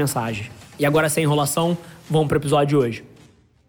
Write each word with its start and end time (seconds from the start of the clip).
mensagens. 0.00 0.50
E 0.78 0.86
agora, 0.86 1.08
sem 1.08 1.24
enrolação, 1.24 1.76
vamos 2.08 2.28
para 2.28 2.36
o 2.36 2.40
episódio 2.40 2.66
de 2.66 2.76
hoje. 2.76 3.04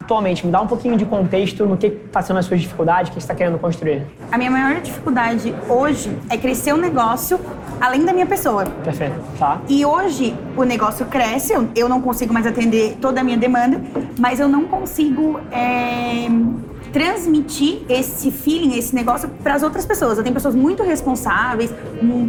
Atualmente, 0.01 0.45
me 0.45 0.51
dá 0.51 0.61
um 0.61 0.67
pouquinho 0.67 0.97
de 0.97 1.05
contexto 1.05 1.65
no 1.65 1.77
que 1.77 1.87
está 1.87 2.21
sendo 2.21 2.39
as 2.39 2.45
suas 2.45 2.59
dificuldades, 2.59 3.09
o 3.09 3.13
que 3.13 3.19
você 3.19 3.25
está 3.25 3.35
querendo 3.35 3.59
construir. 3.59 4.03
A 4.31 4.37
minha 4.37 4.49
maior 4.49 4.81
dificuldade 4.81 5.53
hoje 5.69 6.09
é 6.29 6.37
crescer 6.37 6.73
o 6.73 6.75
um 6.75 6.79
negócio 6.79 7.39
além 7.79 8.03
da 8.03 8.11
minha 8.11 8.25
pessoa. 8.25 8.65
Perfeito, 8.65 9.15
tá. 9.37 9.61
E 9.69 9.85
hoje 9.85 10.35
o 10.57 10.63
negócio 10.63 11.05
cresce, 11.05 11.53
eu 11.75 11.87
não 11.87 12.01
consigo 12.01 12.33
mais 12.33 12.47
atender 12.47 12.97
toda 12.99 13.21
a 13.21 13.23
minha 13.23 13.37
demanda, 13.37 13.79
mas 14.17 14.39
eu 14.39 14.47
não 14.47 14.65
consigo 14.65 15.39
é, 15.51 16.27
transmitir 16.91 17.81
esse 17.87 18.31
feeling, 18.31 18.77
esse 18.77 18.95
negócio 18.95 19.29
para 19.43 19.53
as 19.53 19.63
outras 19.63 19.85
pessoas. 19.85 20.17
Eu 20.17 20.23
tenho 20.23 20.33
pessoas 20.33 20.55
muito 20.55 20.81
responsáveis, 20.81 21.71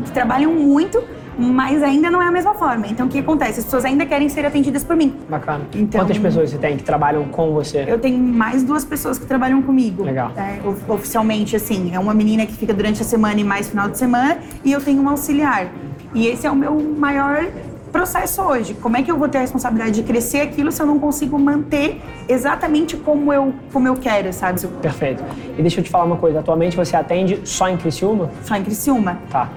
que 0.05 0.11
trabalham 0.11 0.53
muito, 0.53 1.03
mas 1.39 1.83
ainda 1.83 2.11
não 2.11 2.23
é 2.23 2.27
a 2.27 2.31
mesma 2.31 2.55
forma. 2.55 2.87
Então, 2.87 3.07
o 3.07 3.09
que 3.09 3.19
acontece? 3.19 3.61
As 3.61 3.65
pessoas 3.65 3.85
ainda 3.85 4.05
querem 4.07 4.29
ser 4.29 4.45
atendidas 4.45 4.85
por 4.85 4.97
mim. 4.97 5.15
Bacana. 5.29 5.65
Então, 5.75 6.01
Quantas 6.01 6.19
pessoas 6.19 6.51
você 6.51 6.59
tem 6.59 6.77
que 6.77 6.83
trabalham 6.83 7.25
com 7.25 7.53
você? 7.53 7.85
Eu 7.87 7.99
tenho 7.99 8.19
mais 8.19 8.63
duas 8.63 8.85
pessoas 8.85 9.19
que 9.19 9.27
trabalham 9.27 9.63
comigo. 9.63 10.05
Legal. 10.05 10.33
É, 10.37 10.61
oficialmente, 10.93 11.57
assim, 11.57 11.95
é 11.95 11.99
uma 11.99 12.15
menina 12.15 12.47
que 12.47 12.53
fica 12.53 12.73
durante 12.75 13.03
a 13.03 13.05
semana 13.05 13.41
e 13.41 13.45
mais 13.45 13.69
final 13.69 13.89
de 13.89 13.99
semana, 13.99 14.39
e 14.65 14.73
eu 14.73 14.81
tenho 14.81 15.01
uma 15.01 15.13
auxiliar. 15.13 15.69
E 16.15 16.27
esse 16.27 16.47
é 16.47 16.51
o 16.51 16.57
meu 16.57 16.79
maior 16.79 17.47
processo 17.93 18.41
hoje. 18.43 18.75
Como 18.75 18.97
é 18.97 19.03
que 19.03 19.11
eu 19.11 19.19
vou 19.19 19.29
ter 19.29 19.39
a 19.39 19.41
responsabilidade 19.43 19.93
de 19.93 20.03
crescer 20.03 20.41
aquilo 20.41 20.73
se 20.73 20.81
eu 20.81 20.87
não 20.87 20.99
consigo 20.99 21.39
manter 21.39 22.01
exatamente 22.29 22.97
como 22.97 23.33
eu, 23.33 23.53
como 23.73 23.87
eu 23.87 23.95
quero, 23.95 24.33
sabe? 24.33 24.67
Perfeito. 24.81 25.23
E 25.57 25.61
deixa 25.61 25.81
eu 25.81 25.85
te 25.85 25.91
falar 25.91 26.05
uma 26.05 26.17
coisa. 26.17 26.41
Atualmente 26.41 26.77
você 26.77 26.97
atende 26.97 27.41
só 27.45 27.69
em 27.69 27.77
Criciúma? 27.77 28.31
Só 28.45 28.57
em 28.57 28.65
Criciúma. 28.65 29.19
Tá. 29.31 29.51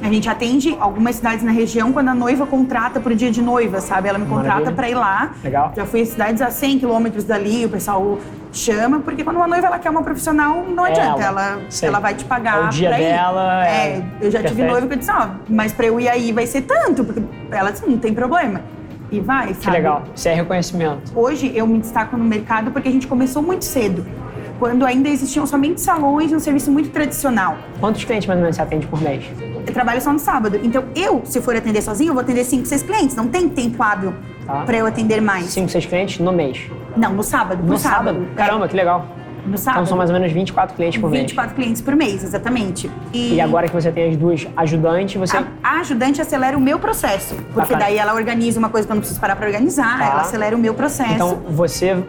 A 0.00 0.08
gente 0.08 0.28
atende 0.28 0.76
algumas 0.78 1.16
cidades 1.16 1.42
na 1.42 1.50
região 1.50 1.92
quando 1.92 2.08
a 2.08 2.14
noiva 2.14 2.46
contrata 2.46 3.00
pro 3.00 3.14
dia 3.14 3.30
de 3.30 3.42
noiva, 3.42 3.80
sabe? 3.80 4.08
Ela 4.08 4.18
me 4.18 4.26
contrata 4.26 4.70
para 4.70 4.88
ir 4.88 4.94
lá. 4.94 5.32
Legal. 5.42 5.72
Já 5.74 5.84
fui 5.84 6.00
em 6.00 6.04
cidades 6.04 6.40
a 6.40 6.50
100 6.50 6.78
quilômetros 6.78 7.24
dali, 7.24 7.66
o 7.66 7.68
pessoal 7.68 8.18
chama, 8.52 9.00
porque 9.00 9.24
quando 9.24 9.36
uma 9.36 9.48
noiva 9.48 9.66
ela 9.66 9.78
quer 9.78 9.90
uma 9.90 10.02
profissional, 10.02 10.64
não 10.64 10.86
é 10.86 10.90
adianta. 10.90 11.22
Ela, 11.22 11.42
ela, 11.42 11.62
ela 11.82 12.00
vai 12.00 12.14
te 12.14 12.24
pagar. 12.24 12.64
É 12.64 12.66
o 12.66 12.68
dia 12.68 12.90
dela. 12.90 13.66
É, 13.66 13.70
é, 13.70 14.04
eu 14.20 14.30
já 14.30 14.40
Perfeito. 14.40 14.48
tive 14.48 14.62
noiva 14.68 14.86
que 14.86 14.94
eu 14.94 14.98
disse, 14.98 15.10
ó, 15.10 15.28
mas 15.48 15.72
pra 15.72 15.86
eu 15.86 15.98
ir 15.98 16.08
aí 16.08 16.32
vai 16.32 16.46
ser 16.46 16.62
tanto, 16.62 17.04
porque 17.04 17.22
ela 17.50 17.70
disse, 17.70 17.86
não 17.86 17.98
tem 17.98 18.14
problema. 18.14 18.60
E 19.10 19.20
vai, 19.20 19.48
sabe? 19.48 19.60
Que 19.60 19.70
legal. 19.70 20.02
Isso 20.14 20.28
é 20.28 20.34
reconhecimento. 20.34 21.12
Hoje 21.14 21.50
eu 21.54 21.66
me 21.66 21.78
destaco 21.78 22.16
no 22.16 22.24
mercado 22.24 22.70
porque 22.70 22.88
a 22.88 22.92
gente 22.92 23.06
começou 23.06 23.42
muito 23.42 23.64
cedo 23.64 24.06
quando 24.58 24.84
ainda 24.84 25.08
existiam 25.08 25.46
somente 25.46 25.80
salões 25.80 26.32
e 26.32 26.36
um 26.36 26.40
serviço 26.40 26.70
muito 26.70 26.90
tradicional. 26.90 27.56
Quantos 27.80 28.04
clientes 28.04 28.26
mais 28.26 28.38
ou 28.38 28.42
menos 28.42 28.56
você 28.56 28.62
atende 28.62 28.86
por 28.86 29.00
mês? 29.00 29.24
Eu 29.68 29.74
trabalho 29.74 30.00
só 30.00 30.12
no 30.12 30.18
sábado. 30.18 30.58
Então, 30.62 30.84
eu, 30.96 31.20
se 31.24 31.40
for 31.42 31.54
atender 31.54 31.82
sozinho, 31.82 32.10
eu 32.10 32.14
vou 32.14 32.22
atender 32.22 32.42
5, 32.42 32.66
6 32.66 32.82
clientes. 32.82 33.14
Não 33.14 33.28
tem 33.28 33.48
tempo 33.48 33.82
hábil 33.82 34.14
tá. 34.46 34.62
para 34.64 34.78
eu 34.78 34.86
atender 34.86 35.20
mais. 35.20 35.46
5, 35.46 35.68
6 35.68 35.86
clientes 35.86 36.18
no 36.20 36.32
mês? 36.32 36.70
Não, 36.96 37.12
no 37.12 37.22
sábado. 37.22 37.62
No 37.62 37.78
sábado? 37.78 38.06
sábado. 38.06 38.28
Caramba, 38.34 38.66
que 38.66 38.74
legal. 38.74 39.06
No 39.46 39.58
sábado. 39.58 39.80
Então 39.80 39.86
são 39.86 39.98
mais 39.98 40.10
ou 40.10 40.14
menos 40.18 40.32
24 40.32 40.74
clientes 40.74 41.00
por 41.00 41.10
24 41.10 41.10
mês. 41.10 41.30
24 41.30 41.54
clientes 41.54 41.82
por 41.82 41.96
mês, 41.96 42.24
exatamente. 42.24 42.90
E... 43.12 43.34
e, 43.34 43.40
agora 43.40 43.66
que 43.66 43.74
você 43.74 43.92
tem 43.92 44.10
as 44.10 44.16
duas 44.16 44.46
ajudantes, 44.56 45.16
você. 45.16 45.36
A, 45.36 45.44
a 45.62 45.80
ajudante 45.80 46.20
acelera 46.20 46.56
o 46.56 46.60
meu 46.60 46.78
processo. 46.78 47.34
Porque 47.34 47.60
Bacana. 47.60 47.80
daí 47.80 47.98
ela 47.98 48.14
organiza 48.14 48.58
uma 48.58 48.68
coisa 48.70 48.86
que 48.86 48.92
eu 48.92 48.94
não 48.94 49.00
preciso 49.00 49.20
parar 49.20 49.36
para 49.36 49.46
organizar, 49.46 49.98
tá. 49.98 50.06
ela 50.06 50.20
acelera 50.22 50.56
o 50.56 50.58
meu 50.58 50.74
processo. 50.74 51.12
Então 51.12 51.42
você 51.50 52.02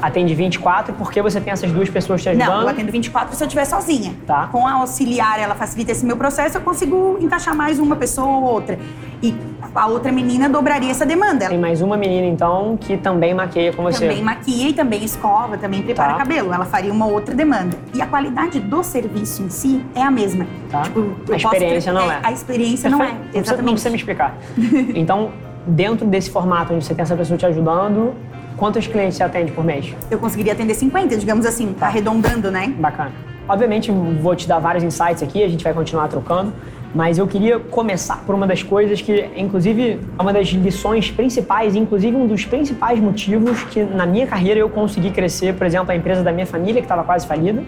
atende 0.00 0.34
24 0.34 0.94
porque 0.94 1.20
você 1.20 1.40
tem 1.40 1.52
essas 1.52 1.70
duas 1.70 1.88
pessoas 1.88 2.22
te 2.22 2.28
ajudando? 2.28 2.48
Não, 2.48 2.62
eu 2.62 2.68
atendo 2.68 2.90
24 2.92 3.34
se 3.34 3.42
eu 3.42 3.46
estiver 3.46 3.64
sozinha. 3.64 4.14
Tá. 4.26 4.48
Com 4.50 4.66
a 4.66 4.72
auxiliar, 4.74 5.40
ela 5.40 5.54
facilita 5.54 5.92
esse 5.92 6.04
meu 6.04 6.16
processo, 6.16 6.58
eu 6.58 6.60
consigo 6.60 7.18
encaixar 7.20 7.54
mais 7.54 7.78
uma 7.78 7.96
pessoa 7.96 8.28
ou 8.28 8.42
outra. 8.44 8.78
E 9.22 9.34
a 9.74 9.86
outra 9.86 10.12
menina 10.12 10.48
dobraria 10.48 10.90
essa 10.90 11.04
demanda. 11.04 11.48
Tem 11.48 11.58
mais 11.58 11.82
uma 11.82 11.96
menina, 11.96 12.26
então, 12.26 12.76
que 12.80 12.96
também 12.96 13.34
maqueia 13.34 13.72
com 13.72 13.82
você. 13.82 14.06
Também 14.06 14.22
maquia 14.22 14.68
e 14.68 14.72
também 14.72 15.04
escova, 15.04 15.58
também 15.58 15.82
prepara 15.82 16.12
tá. 16.12 16.18
cabelo. 16.18 16.52
Ela 16.52 16.64
faria 16.64 16.92
uma 16.92 17.06
outra 17.06 17.34
demanda. 17.34 17.76
E 17.94 18.00
a 18.00 18.06
qualidade 18.06 18.60
do 18.60 18.82
serviço 18.82 19.42
em 19.42 19.50
si 19.50 19.84
é 19.94 20.02
a 20.02 20.10
mesma. 20.10 20.46
Tá. 20.70 20.82
Tipo, 20.82 21.14
a 21.32 21.36
experiência 21.36 21.92
não 21.92 22.10
é. 22.10 22.14
é. 22.14 22.20
A 22.22 22.32
experiência 22.32 22.90
não 22.90 23.02
é. 23.02 23.14
Exatamente. 23.34 23.66
Não 23.66 23.72
precisa 23.72 23.90
me 23.90 23.96
explicar. 23.96 24.36
então, 24.94 25.30
dentro 25.66 26.06
desse 26.06 26.30
formato 26.30 26.72
onde 26.72 26.84
você 26.84 26.94
tem 26.94 27.02
essa 27.02 27.16
pessoa 27.16 27.36
te 27.36 27.46
ajudando, 27.46 28.14
Quantos 28.58 28.88
clientes 28.88 29.16
você 29.16 29.22
atende 29.22 29.52
por 29.52 29.64
mês? 29.64 29.94
Eu 30.10 30.18
conseguiria 30.18 30.52
atender 30.52 30.74
50, 30.74 31.16
digamos 31.16 31.46
assim, 31.46 31.72
tá. 31.74 31.86
arredondando, 31.86 32.50
né? 32.50 32.74
Bacana. 32.76 33.12
Obviamente, 33.48 33.88
vou 34.20 34.34
te 34.34 34.48
dar 34.48 34.58
vários 34.58 34.82
insights 34.82 35.22
aqui, 35.22 35.44
a 35.44 35.48
gente 35.48 35.62
vai 35.62 35.72
continuar 35.72 36.08
trocando, 36.08 36.52
mas 36.92 37.18
eu 37.18 37.26
queria 37.28 37.60
começar 37.60 38.16
por 38.26 38.34
uma 38.34 38.48
das 38.48 38.60
coisas 38.60 39.00
que, 39.00 39.30
inclusive, 39.36 40.00
é 40.18 40.20
uma 40.20 40.32
das 40.32 40.48
lições 40.48 41.08
principais, 41.08 41.76
inclusive 41.76 42.16
um 42.16 42.26
dos 42.26 42.44
principais 42.44 42.98
motivos 42.98 43.62
que 43.62 43.84
na 43.84 44.04
minha 44.04 44.26
carreira 44.26 44.58
eu 44.58 44.68
consegui 44.68 45.12
crescer, 45.12 45.54
por 45.54 45.64
exemplo, 45.64 45.92
a 45.92 45.96
empresa 45.96 46.24
da 46.24 46.32
minha 46.32 46.46
família, 46.46 46.82
que 46.82 46.86
estava 46.86 47.04
quase 47.04 47.28
falida, 47.28 47.62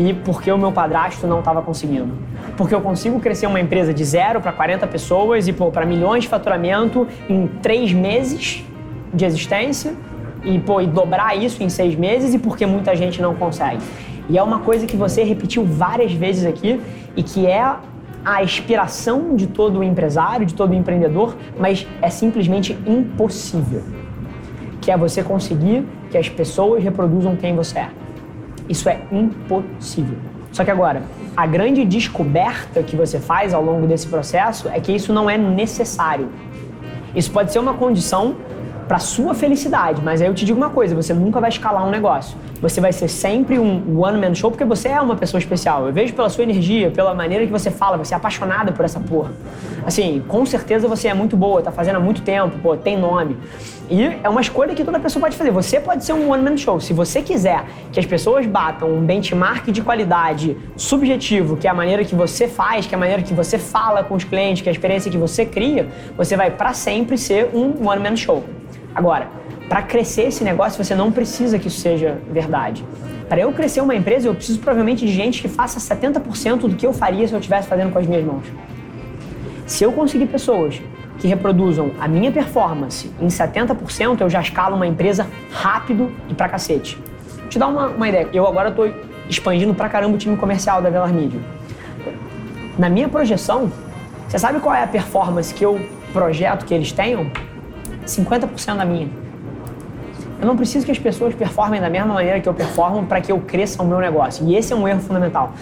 e 0.00 0.14
porque 0.14 0.50
o 0.50 0.56
meu 0.56 0.72
padrasto 0.72 1.26
não 1.26 1.40
estava 1.40 1.60
conseguindo. 1.60 2.14
Porque 2.56 2.74
eu 2.74 2.80
consigo 2.80 3.20
crescer 3.20 3.46
uma 3.46 3.60
empresa 3.60 3.92
de 3.92 4.02
zero 4.02 4.40
para 4.40 4.50
40 4.50 4.86
pessoas 4.86 5.46
e 5.46 5.52
para 5.52 5.84
milhões 5.84 6.22
de 6.22 6.28
faturamento 6.30 7.06
em 7.28 7.46
três 7.46 7.92
meses 7.92 8.64
de 9.12 9.26
existência 9.26 9.92
e, 10.42 10.58
pô, 10.58 10.80
e 10.80 10.86
dobrar 10.86 11.36
isso 11.36 11.62
em 11.62 11.68
seis 11.68 11.94
meses 11.94 12.32
e 12.32 12.38
porque 12.38 12.64
muita 12.64 12.96
gente 12.96 13.20
não 13.20 13.34
consegue. 13.34 13.82
E 14.26 14.38
é 14.38 14.42
uma 14.42 14.60
coisa 14.60 14.86
que 14.86 14.96
você 14.96 15.22
repetiu 15.22 15.66
várias 15.66 16.14
vezes 16.14 16.46
aqui 16.46 16.80
e 17.14 17.22
que 17.22 17.46
é 17.46 17.60
a 17.60 17.82
aspiração 18.24 19.36
de 19.36 19.48
todo 19.48 19.84
empresário, 19.84 20.46
de 20.46 20.54
todo 20.54 20.72
empreendedor, 20.74 21.36
mas 21.58 21.86
é 22.00 22.08
simplesmente 22.08 22.72
impossível. 22.86 23.82
Que 24.80 24.90
é 24.90 24.96
você 24.96 25.22
conseguir 25.22 25.84
que 26.10 26.16
as 26.16 26.30
pessoas 26.30 26.82
reproduzam 26.82 27.36
quem 27.36 27.54
você 27.54 27.80
é. 27.80 27.90
Isso 28.70 28.88
é 28.88 29.00
impossível. 29.10 30.16
Só 30.52 30.64
que 30.64 30.70
agora, 30.70 31.02
a 31.36 31.44
grande 31.44 31.84
descoberta 31.84 32.84
que 32.84 32.94
você 32.94 33.18
faz 33.18 33.52
ao 33.52 33.62
longo 33.62 33.84
desse 33.84 34.06
processo 34.06 34.68
é 34.68 34.78
que 34.78 34.92
isso 34.92 35.12
não 35.12 35.28
é 35.28 35.36
necessário. 35.36 36.28
Isso 37.14 37.32
pode 37.32 37.52
ser 37.52 37.58
uma 37.58 37.74
condição 37.74 38.36
para 38.90 38.98
sua 38.98 39.34
felicidade. 39.34 40.02
Mas 40.02 40.20
aí 40.20 40.26
eu 40.26 40.34
te 40.34 40.44
digo 40.44 40.58
uma 40.58 40.70
coisa, 40.70 40.96
você 40.96 41.14
nunca 41.14 41.38
vai 41.38 41.48
escalar 41.48 41.86
um 41.86 41.90
negócio. 41.90 42.36
Você 42.60 42.80
vai 42.80 42.92
ser 42.92 43.06
sempre 43.06 43.56
um 43.56 43.96
one-man 43.96 44.34
show 44.34 44.50
porque 44.50 44.64
você 44.64 44.88
é 44.88 45.00
uma 45.00 45.14
pessoa 45.14 45.38
especial. 45.38 45.86
Eu 45.86 45.92
vejo 45.92 46.12
pela 46.12 46.28
sua 46.28 46.42
energia, 46.42 46.90
pela 46.90 47.14
maneira 47.14 47.46
que 47.46 47.52
você 47.52 47.70
fala, 47.70 47.96
você 47.96 48.14
é 48.14 48.16
apaixonada 48.16 48.72
por 48.72 48.84
essa 48.84 48.98
porra. 48.98 49.30
Assim, 49.86 50.20
com 50.26 50.44
certeza 50.44 50.88
você 50.88 51.06
é 51.06 51.14
muito 51.14 51.36
boa, 51.36 51.62
tá 51.62 51.70
fazendo 51.70 51.96
há 51.96 52.00
muito 52.00 52.22
tempo, 52.22 52.58
pô, 52.58 52.76
tem 52.76 52.98
nome. 52.98 53.36
E 53.88 54.02
é 54.24 54.28
uma 54.28 54.40
escolha 54.40 54.74
que 54.74 54.82
toda 54.82 54.98
pessoa 54.98 55.20
pode 55.20 55.36
fazer. 55.36 55.52
Você 55.52 55.78
pode 55.78 56.04
ser 56.04 56.12
um 56.12 56.28
one-man 56.28 56.56
show. 56.56 56.80
Se 56.80 56.92
você 56.92 57.22
quiser 57.22 57.64
que 57.92 58.00
as 58.00 58.06
pessoas 58.06 58.44
batam 58.44 58.92
um 58.92 59.06
benchmark 59.06 59.70
de 59.70 59.82
qualidade 59.82 60.56
subjetivo, 60.76 61.56
que 61.56 61.68
é 61.68 61.70
a 61.70 61.74
maneira 61.74 62.04
que 62.04 62.16
você 62.16 62.48
faz, 62.48 62.86
que 62.86 62.94
é 62.94 62.96
a 62.96 63.00
maneira 63.00 63.22
que 63.22 63.34
você 63.34 63.56
fala 63.56 64.02
com 64.02 64.16
os 64.16 64.24
clientes, 64.24 64.62
que 64.62 64.68
é 64.68 64.72
a 64.72 64.74
experiência 64.74 65.08
que 65.12 65.18
você 65.18 65.46
cria, 65.46 65.86
você 66.16 66.36
vai 66.36 66.50
para 66.50 66.72
sempre 66.72 67.16
ser 67.16 67.50
um 67.54 67.88
one-man 67.88 68.16
show. 68.16 68.42
Agora, 68.94 69.28
para 69.68 69.82
crescer 69.82 70.22
esse 70.22 70.42
negócio, 70.42 70.82
você 70.82 70.94
não 70.94 71.12
precisa 71.12 71.58
que 71.58 71.68
isso 71.68 71.80
seja 71.80 72.18
verdade. 72.30 72.84
Para 73.28 73.40
eu 73.40 73.52
crescer 73.52 73.80
uma 73.80 73.94
empresa, 73.94 74.26
eu 74.26 74.34
preciso 74.34 74.58
provavelmente 74.58 75.06
de 75.06 75.12
gente 75.12 75.40
que 75.40 75.48
faça 75.48 75.78
70% 75.78 76.62
do 76.62 76.74
que 76.74 76.84
eu 76.84 76.92
faria 76.92 77.26
se 77.28 77.32
eu 77.32 77.38
estivesse 77.38 77.68
fazendo 77.68 77.92
com 77.92 77.98
as 77.98 78.06
minhas 78.06 78.24
mãos. 78.24 78.44
Se 79.66 79.84
eu 79.84 79.92
conseguir 79.92 80.26
pessoas 80.26 80.82
que 81.20 81.28
reproduzam 81.28 81.92
a 82.00 82.08
minha 82.08 82.32
performance 82.32 83.08
em 83.20 83.28
70%, 83.28 84.20
eu 84.20 84.28
já 84.28 84.40
escalo 84.40 84.74
uma 84.74 84.86
empresa 84.86 85.28
rápido 85.52 86.10
e 86.28 86.34
pra 86.34 86.48
cacete. 86.48 86.98
Vou 87.38 87.48
te 87.48 87.58
dar 87.58 87.68
uma, 87.68 87.86
uma 87.88 88.08
ideia. 88.08 88.28
Eu 88.32 88.48
agora 88.48 88.70
estou 88.70 88.92
expandindo 89.28 89.72
pra 89.74 89.88
caramba 89.88 90.16
o 90.16 90.18
time 90.18 90.36
comercial 90.36 90.82
da 90.82 90.90
Velar 90.90 91.12
Media. 91.12 91.40
Na 92.76 92.88
minha 92.88 93.08
projeção, 93.08 93.70
você 94.26 94.38
sabe 94.38 94.58
qual 94.58 94.74
é 94.74 94.82
a 94.82 94.88
performance 94.88 95.54
que 95.54 95.64
eu 95.64 95.80
projeto 96.12 96.64
que 96.64 96.74
eles 96.74 96.90
tenham? 96.90 97.30
50% 98.10 98.76
da 98.76 98.84
minha. 98.84 99.08
Eu 100.40 100.46
não 100.46 100.56
preciso 100.56 100.86
que 100.86 100.92
as 100.92 100.98
pessoas 100.98 101.34
performem 101.34 101.80
da 101.80 101.90
mesma 101.90 102.14
maneira 102.14 102.40
que 102.40 102.48
eu 102.48 102.54
performo 102.54 103.06
para 103.06 103.20
que 103.20 103.30
eu 103.30 103.38
cresça 103.40 103.82
o 103.82 103.86
meu 103.86 103.98
negócio. 103.98 104.46
E 104.46 104.56
esse 104.56 104.72
é 104.72 104.76
um 104.76 104.88
erro 104.88 105.00
fundamental. 105.00 105.52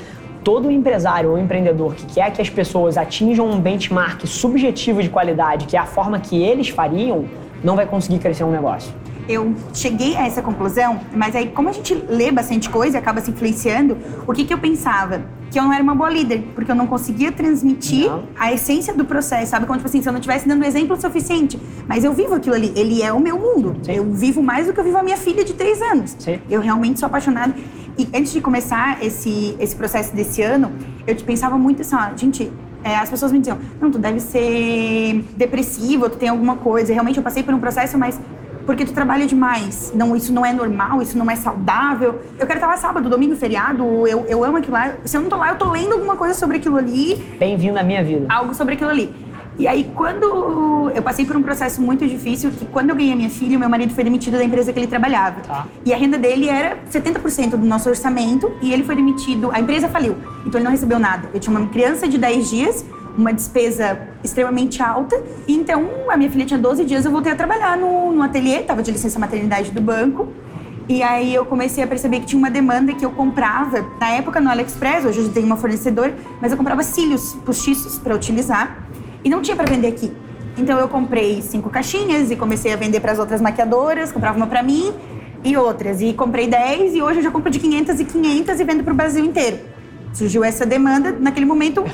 todo 0.44 0.70
empresário 0.70 1.30
ou 1.30 1.38
empreendedor 1.38 1.94
que 1.94 2.06
quer 2.14 2.30
que 2.32 2.40
as 2.40 2.48
pessoas 2.48 2.96
atinjam 2.96 3.44
um 3.50 3.60
benchmark 3.60 4.24
subjetivo 4.26 5.02
de 5.02 5.10
qualidade, 5.10 5.66
que 5.66 5.76
é 5.76 5.80
a 5.80 5.84
forma 5.84 6.18
que 6.20 6.40
eles 6.42 6.68
fariam, 6.68 7.26
não 7.62 7.76
vai 7.76 7.86
conseguir 7.86 8.18
crescer 8.18 8.44
um 8.44 8.50
negócio 8.50 8.90
eu 9.28 9.54
cheguei 9.74 10.16
a 10.16 10.26
essa 10.26 10.40
conclusão, 10.40 11.00
mas 11.14 11.36
aí, 11.36 11.48
como 11.48 11.68
a 11.68 11.72
gente 11.72 11.94
lê 12.08 12.30
bastante 12.30 12.70
coisa 12.70 12.96
e 12.96 12.98
acaba 12.98 13.20
se 13.20 13.30
influenciando, 13.30 13.96
o 14.26 14.32
que, 14.32 14.44
que 14.44 14.54
eu 14.54 14.58
pensava? 14.58 15.22
Que 15.50 15.58
eu 15.58 15.62
não 15.62 15.72
era 15.72 15.82
uma 15.82 15.94
boa 15.94 16.10
líder, 16.10 16.44
porque 16.54 16.70
eu 16.70 16.74
não 16.74 16.86
conseguia 16.86 17.30
transmitir 17.30 18.06
não. 18.06 18.24
a 18.38 18.52
essência 18.52 18.94
do 18.94 19.04
processo, 19.04 19.50
sabe? 19.50 19.66
Como, 19.66 19.78
tipo 19.78 19.88
assim, 19.88 20.00
se 20.02 20.08
eu 20.08 20.12
não 20.12 20.20
estivesse 20.20 20.48
dando 20.48 20.64
exemplo 20.64 20.98
suficiente. 21.00 21.58
Mas 21.86 22.04
eu 22.04 22.12
vivo 22.12 22.34
aquilo 22.34 22.54
ali, 22.54 22.72
ele 22.74 23.02
é 23.02 23.12
o 23.12 23.20
meu 23.20 23.38
mundo. 23.38 23.76
Sim. 23.82 23.92
Eu 23.92 24.12
vivo 24.12 24.42
mais 24.42 24.66
do 24.66 24.72
que 24.72 24.80
eu 24.80 24.84
vivo 24.84 24.98
a 24.98 25.02
minha 25.02 25.16
filha 25.16 25.44
de 25.44 25.54
três 25.54 25.80
anos. 25.80 26.16
Sim. 26.18 26.38
Eu 26.50 26.60
realmente 26.60 26.98
sou 26.98 27.06
apaixonada. 27.06 27.54
E 27.98 28.08
antes 28.14 28.32
de 28.32 28.40
começar 28.40 29.02
esse, 29.02 29.56
esse 29.58 29.74
processo 29.74 30.14
desse 30.14 30.40
ano, 30.40 30.70
eu 31.06 31.16
pensava 31.16 31.58
muito 31.58 31.82
assim, 31.82 31.96
ó, 31.96 32.16
gente, 32.16 32.50
é, 32.84 32.94
as 32.96 33.10
pessoas 33.10 33.32
me 33.32 33.38
diziam, 33.38 33.58
não, 33.80 33.90
tu 33.90 33.98
deve 33.98 34.20
ser 34.20 35.24
depressivo, 35.36 36.08
tu 36.08 36.16
tem 36.16 36.28
alguma 36.28 36.56
coisa. 36.56 36.92
Realmente 36.92 37.16
eu 37.16 37.22
passei 37.22 37.42
por 37.42 37.52
um 37.52 37.58
processo, 37.58 37.98
mas 37.98 38.18
porque 38.68 38.84
tu 38.84 38.92
trabalha 38.92 39.26
demais. 39.26 39.94
Não, 39.94 40.14
isso 40.14 40.30
não 40.30 40.44
é 40.44 40.52
normal, 40.52 41.00
isso 41.00 41.16
não 41.16 41.30
é 41.30 41.34
saudável. 41.34 42.20
Eu 42.38 42.46
quero 42.46 42.58
estar 42.58 42.66
lá 42.66 42.76
sábado, 42.76 43.08
domingo, 43.08 43.34
feriado, 43.34 44.06
eu, 44.06 44.26
eu 44.28 44.44
amo 44.44 44.58
aquilo 44.58 44.74
lá. 44.74 44.92
Se 45.06 45.16
eu 45.16 45.22
não 45.22 45.30
tô 45.30 45.36
lá, 45.36 45.48
eu 45.48 45.56
tô 45.56 45.70
lendo 45.70 45.94
alguma 45.94 46.16
coisa 46.16 46.34
sobre 46.34 46.58
aquilo 46.58 46.76
ali. 46.76 47.14
Bem-vindo 47.38 47.78
à 47.78 47.82
minha 47.82 48.04
vida. 48.04 48.26
Algo 48.28 48.54
sobre 48.54 48.74
aquilo 48.74 48.90
ali. 48.90 49.10
E 49.58 49.66
aí, 49.66 49.90
quando 49.94 50.92
eu 50.94 51.02
passei 51.02 51.24
por 51.24 51.34
um 51.34 51.42
processo 51.42 51.80
muito 51.80 52.06
difícil, 52.06 52.50
que 52.50 52.66
quando 52.66 52.90
eu 52.90 52.96
ganhei 52.96 53.16
minha 53.16 53.30
filha, 53.30 53.58
meu 53.58 53.70
marido 53.70 53.94
foi 53.94 54.04
demitido 54.04 54.36
da 54.36 54.44
empresa 54.44 54.70
que 54.70 54.78
ele 54.78 54.86
trabalhava. 54.86 55.40
Tá. 55.40 55.66
E 55.82 55.92
a 55.92 55.96
renda 55.96 56.18
dele 56.18 56.50
era 56.50 56.76
70% 56.92 57.52
do 57.52 57.64
nosso 57.64 57.88
orçamento 57.88 58.52
e 58.60 58.70
ele 58.70 58.84
foi 58.84 58.94
demitido. 58.94 59.50
A 59.50 59.58
empresa 59.58 59.88
faliu, 59.88 60.14
então 60.44 60.58
ele 60.58 60.64
não 60.64 60.70
recebeu 60.70 60.98
nada. 60.98 61.30
Eu 61.32 61.40
tinha 61.40 61.56
uma 61.56 61.66
criança 61.68 62.06
de 62.06 62.18
10 62.18 62.50
dias 62.50 62.84
uma 63.18 63.32
despesa 63.32 63.98
extremamente 64.22 64.80
alta. 64.80 65.20
Então, 65.46 65.88
a 66.08 66.16
minha 66.16 66.30
filha 66.30 66.46
tinha 66.46 66.58
12 66.58 66.84
dias, 66.84 67.04
eu 67.04 67.10
voltei 67.10 67.32
a 67.32 67.36
trabalhar 67.36 67.76
no, 67.76 68.12
no 68.12 68.22
ateliê, 68.22 68.60
estava 68.60 68.82
de 68.82 68.92
licença 68.92 69.18
maternidade 69.18 69.72
do 69.72 69.80
banco. 69.80 70.32
E 70.88 71.02
aí 71.02 71.34
eu 71.34 71.44
comecei 71.44 71.82
a 71.84 71.86
perceber 71.86 72.20
que 72.20 72.26
tinha 72.26 72.38
uma 72.38 72.50
demanda 72.50 72.94
que 72.94 73.04
eu 73.04 73.10
comprava, 73.10 73.84
na 74.00 74.10
época 74.10 74.40
no 74.40 74.48
AliExpress, 74.48 75.04
hoje 75.04 75.18
eu 75.18 75.28
tenho 75.30 75.44
uma 75.44 75.56
fornecedora, 75.56 76.16
mas 76.40 76.50
eu 76.50 76.56
comprava 76.56 76.82
cílios 76.82 77.34
postiços 77.44 77.98
para 77.98 78.14
utilizar 78.14 78.86
e 79.22 79.28
não 79.28 79.42
tinha 79.42 79.54
para 79.54 79.70
vender 79.70 79.88
aqui. 79.88 80.10
Então 80.56 80.78
eu 80.78 80.88
comprei 80.88 81.42
cinco 81.42 81.68
caixinhas 81.68 82.30
e 82.30 82.36
comecei 82.36 82.72
a 82.72 82.76
vender 82.76 83.00
para 83.00 83.12
as 83.12 83.18
outras 83.18 83.40
maquiadoras, 83.40 84.10
comprava 84.10 84.36
uma 84.38 84.46
para 84.46 84.62
mim 84.62 84.94
e 85.44 85.56
outras. 85.56 86.00
E 86.00 86.14
comprei 86.14 86.46
10 86.46 86.94
e 86.94 87.02
hoje 87.02 87.18
eu 87.18 87.22
já 87.22 87.30
compro 87.30 87.50
de 87.50 87.58
500 87.58 88.00
e 88.00 88.04
500 88.06 88.60
e 88.60 88.64
vendo 88.64 88.82
para 88.82 88.92
o 88.92 88.96
Brasil 88.96 89.24
inteiro 89.24 89.58
surgiu 90.12 90.44
essa 90.44 90.66
demanda 90.66 91.12
naquele 91.18 91.46
momento 91.46 91.84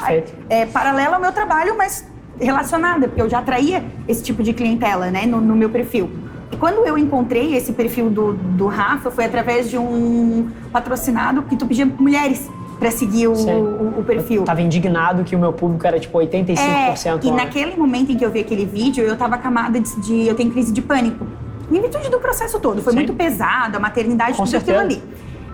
é, 0.48 0.66
paralela 0.66 1.16
ao 1.16 1.20
meu 1.20 1.32
trabalho, 1.32 1.76
mas 1.76 2.06
relacionada, 2.40 3.08
porque 3.08 3.22
eu 3.22 3.28
já 3.28 3.38
atraía 3.38 3.84
esse 4.08 4.22
tipo 4.22 4.42
de 4.42 4.52
clientela 4.52 5.10
né, 5.10 5.26
no, 5.26 5.40
no 5.40 5.54
meu 5.54 5.70
perfil. 5.70 6.10
E 6.50 6.56
quando 6.56 6.86
eu 6.86 6.96
encontrei 6.96 7.56
esse 7.56 7.72
perfil 7.72 8.10
do, 8.10 8.32
do 8.32 8.66
Rafa, 8.66 9.10
foi 9.10 9.24
através 9.24 9.70
de 9.70 9.78
um 9.78 10.48
patrocinado 10.72 11.42
que 11.42 11.56
tu 11.56 11.66
pedia 11.66 11.86
mulheres 11.86 12.50
para 12.78 12.90
seguir 12.90 13.28
o, 13.28 13.32
o, 13.32 14.00
o, 14.00 14.04
perfil. 14.04 14.40
Eu 14.40 14.44
tava 14.44 14.60
indignado 14.60 15.24
que 15.24 15.34
o 15.34 15.38
meu 15.38 15.52
público 15.52 15.86
era 15.86 15.98
tipo 15.98 16.18
85%. 16.18 17.24
É, 17.24 17.26
e 17.26 17.30
naquele 17.30 17.76
momento 17.76 18.12
em 18.12 18.16
que 18.16 18.24
eu 18.24 18.30
vi 18.30 18.40
aquele 18.40 18.64
vídeo, 18.64 19.04
eu 19.04 19.16
tava 19.16 19.38
camada 19.38 19.80
de, 19.80 20.00
de 20.00 20.26
eu 20.26 20.34
tenho 20.34 20.50
crise 20.50 20.72
de 20.72 20.82
pânico. 20.82 21.26
Em 21.70 21.80
virtude 21.80 22.10
do 22.10 22.18
processo 22.18 22.60
todo. 22.60 22.82
Foi 22.82 22.92
Sim. 22.92 22.98
muito 22.98 23.14
pesado, 23.14 23.76
a 23.76 23.80
maternidade, 23.80 24.36
Com 24.36 24.44
tudo 24.44 24.50
certeza. 24.50 24.82
aquilo 24.82 25.00
ali. 25.00 25.02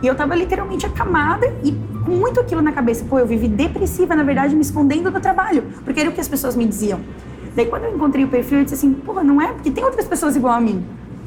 E 0.02 0.06
eu 0.06 0.14
tava 0.14 0.35
literalmente 0.35 0.87
acamada 0.87 1.47
e 1.62 1.73
com 2.05 2.12
muito 2.12 2.41
aquilo 2.41 2.62
na 2.62 2.73
cabeça. 2.73 3.05
Pô, 3.05 3.19
eu 3.19 3.26
vivi 3.26 3.49
depressiva, 3.49 4.14
na 4.14 4.23
verdade, 4.23 4.55
me 4.55 4.62
escondendo 4.62 5.11
do 5.11 5.20
trabalho, 5.20 5.64
porque 5.85 6.00
era 6.00 6.11
o 6.11 6.12
que 6.12 6.20
as 6.20 6.29
pessoas 6.29 6.56
me 6.56 6.64
diziam. 6.64 7.00
Daí 7.55 7.67
quando 7.67 7.85
eu 7.85 7.94
encontrei 7.94 8.25
o 8.25 8.29
perfil, 8.29 8.58
eu 8.58 8.64
disse 8.64 8.76
assim, 8.76 8.93
pô, 8.94 9.23
não 9.23 9.41
é, 9.41 9.49
porque 9.52 9.70
tem 9.70 9.85
outras 9.85 10.06
pessoas 10.06 10.37
igual 10.37 10.55
a 10.55 10.61
mim 10.61 10.85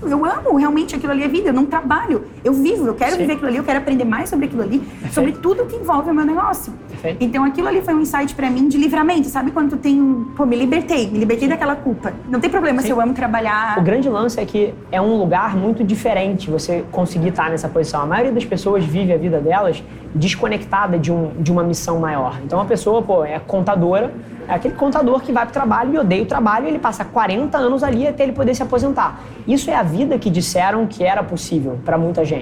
eu 0.10 0.26
amo 0.26 0.58
realmente 0.58 0.96
aquilo 0.96 1.12
ali 1.12 1.24
é 1.24 1.28
vida, 1.28 1.50
eu 1.50 1.54
não 1.54 1.66
trabalho, 1.66 2.24
eu 2.44 2.54
vivo, 2.54 2.88
eu 2.88 2.94
quero 2.94 3.12
Sim. 3.12 3.20
viver 3.20 3.34
aquilo 3.34 3.48
ali, 3.48 3.58
eu 3.58 3.64
quero 3.64 3.80
aprender 3.80 4.04
mais 4.04 4.30
sobre 4.30 4.46
aquilo 4.46 4.62
ali, 4.62 4.80
Perfeito. 4.80 5.14
sobre 5.14 5.32
tudo 5.34 5.66
que 5.66 5.76
envolve 5.76 6.10
o 6.10 6.14
meu 6.14 6.26
negócio. 6.26 6.74
Perfeito. 6.90 7.24
Então 7.24 7.44
aquilo 7.44 7.68
ali 7.68 7.82
foi 7.82 7.94
um 7.94 8.02
insight 8.02 8.36
para 8.36 8.50
mim 8.50 8.68
de 8.68 8.78
livramento, 8.78 9.30
sabe 9.30 9.52
quando 9.52 9.72
tu 9.72 9.78
tem, 9.78 10.26
pô, 10.36 10.46
me 10.46 10.56
libertei, 10.56 11.10
me 11.10 11.20
libertei 11.20 11.48
Sim. 11.48 11.54
daquela 11.54 11.76
culpa. 11.76 12.14
Não 12.30 12.40
tem 12.40 12.50
problema 12.50 12.82
Sim. 12.82 12.88
se 12.88 12.92
eu 12.92 13.00
amo 13.00 13.14
trabalhar. 13.14 13.78
O 13.78 13.82
grande 13.82 14.10
lance 14.10 14.40
é 14.40 14.46
que 14.46 14.74
é 14.92 15.02
um 15.02 15.18
lugar 15.18 15.56
muito 15.56 15.84
diferente 15.84 16.50
você 16.50 16.84
conseguir 16.92 17.30
estar 17.30 17.50
nessa 17.50 17.70
posição. 17.70 18.02
A 18.02 18.06
maioria 18.06 18.32
das 18.32 18.46
pessoas 18.46 18.84
vive 18.84 19.14
a 19.14 19.18
vida 19.18 19.40
delas 19.40 19.84
desconectada 20.14 20.98
de, 21.00 21.12
um, 21.12 21.32
de 21.40 21.52
uma 21.52 21.64
missão 21.64 22.00
maior. 22.00 22.40
Então 22.44 22.60
a 22.60 22.66
pessoa, 22.66 23.02
pô, 23.02 23.24
é 23.24 23.40
contadora, 23.40 24.12
é 24.48 24.54
aquele 24.54 24.74
contador 24.76 25.22
que 25.22 25.32
vai 25.32 25.44
para 25.44 25.52
o 25.52 25.54
trabalho 25.54 25.94
e 25.94 25.98
odeia 25.98 26.24
o 26.24 26.26
trabalho 26.26 26.66
e 26.66 26.70
ele 26.70 26.80
passa 26.80 27.06
40 27.06 27.58
anos 27.58 27.84
ali 27.84 28.08
até 28.08 28.24
ele 28.24 28.34
poder 28.34 28.54
se 28.54 28.62
aposentar. 28.62 29.22
Isso 29.48 29.70
é 29.70 29.76
a 29.76 29.84
vida 29.84 30.18
que 30.20 30.30
disseram 30.30 30.86
que 30.86 31.04
era 31.04 31.24
possível 31.24 31.80
para 31.84 31.98
muita 31.98 32.24
gente. 32.26 32.33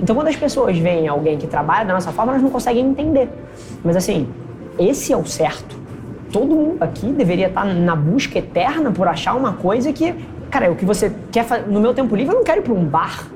Então, 0.00 0.14
quando 0.14 0.28
as 0.28 0.36
pessoas 0.36 0.78
veem 0.78 1.08
alguém 1.08 1.38
que 1.38 1.46
trabalha 1.46 1.84
da 1.84 1.94
nossa 1.94 2.12
forma, 2.12 2.32
elas 2.32 2.42
não 2.42 2.50
conseguem 2.50 2.86
entender. 2.86 3.28
Mas 3.82 3.96
assim, 3.96 4.28
esse 4.78 5.12
é 5.12 5.16
o 5.16 5.24
certo. 5.24 5.76
Todo 6.32 6.54
mundo 6.54 6.82
aqui 6.82 7.06
deveria 7.06 7.48
estar 7.48 7.64
na 7.64 7.96
busca 7.96 8.38
eterna 8.38 8.90
por 8.90 9.08
achar 9.08 9.34
uma 9.34 9.54
coisa 9.54 9.92
que, 9.92 10.14
cara, 10.50 10.66
é 10.66 10.70
o 10.70 10.74
que 10.74 10.84
você 10.84 11.12
quer 11.32 11.44
fazer. 11.44 11.66
No 11.68 11.80
meu 11.80 11.94
tempo 11.94 12.14
livre, 12.14 12.34
eu 12.34 12.38
não 12.38 12.44
quero 12.44 12.60
ir 12.60 12.64
para 12.64 12.74
um 12.74 12.84
bar. 12.84 13.28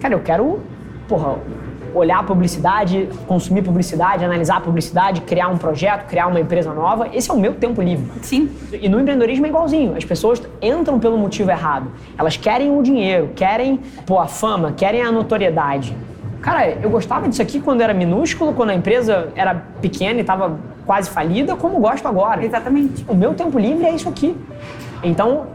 Cara, 0.00 0.14
eu 0.14 0.20
quero, 0.20 0.60
porra, 1.08 1.38
olhar 1.94 2.20
a 2.20 2.22
publicidade, 2.22 3.08
consumir 3.26 3.62
publicidade, 3.62 4.24
analisar 4.24 4.56
a 4.56 4.60
publicidade, 4.60 5.20
criar 5.22 5.48
um 5.48 5.58
projeto, 5.58 6.06
criar 6.06 6.26
uma 6.26 6.40
empresa 6.40 6.72
nova. 6.72 7.08
Esse 7.12 7.30
é 7.30 7.34
o 7.34 7.38
meu 7.38 7.54
tempo 7.54 7.80
livre. 7.80 8.06
Sim. 8.22 8.50
E 8.72 8.88
no 8.88 9.00
empreendedorismo 9.00 9.46
é 9.46 9.48
igualzinho. 9.48 9.96
As 9.96 10.04
pessoas 10.04 10.42
entram 10.60 10.98
pelo 10.98 11.16
motivo 11.18 11.50
errado. 11.50 11.90
Elas 12.18 12.36
querem 12.36 12.76
o 12.76 12.82
dinheiro, 12.82 13.30
querem 13.34 13.80
pô, 14.06 14.18
a 14.18 14.26
fama, 14.26 14.72
querem 14.72 15.02
a 15.02 15.12
notoriedade. 15.12 15.96
Cara, 16.40 16.70
eu 16.70 16.90
gostava 16.90 17.28
disso 17.28 17.40
aqui 17.40 17.60
quando 17.60 17.82
era 17.82 17.94
minúsculo, 17.94 18.52
quando 18.52 18.70
a 18.70 18.74
empresa 18.74 19.28
era 19.36 19.54
pequena 19.80 20.18
e 20.18 20.22
estava 20.22 20.58
quase 20.84 21.08
falida, 21.08 21.54
como 21.54 21.78
gosto 21.78 22.06
agora. 22.08 22.44
Exatamente. 22.44 23.04
O 23.08 23.14
meu 23.14 23.34
tempo 23.34 23.58
livre 23.58 23.86
é 23.86 23.94
isso 23.94 24.08
aqui. 24.08 24.36
Então, 25.04 25.46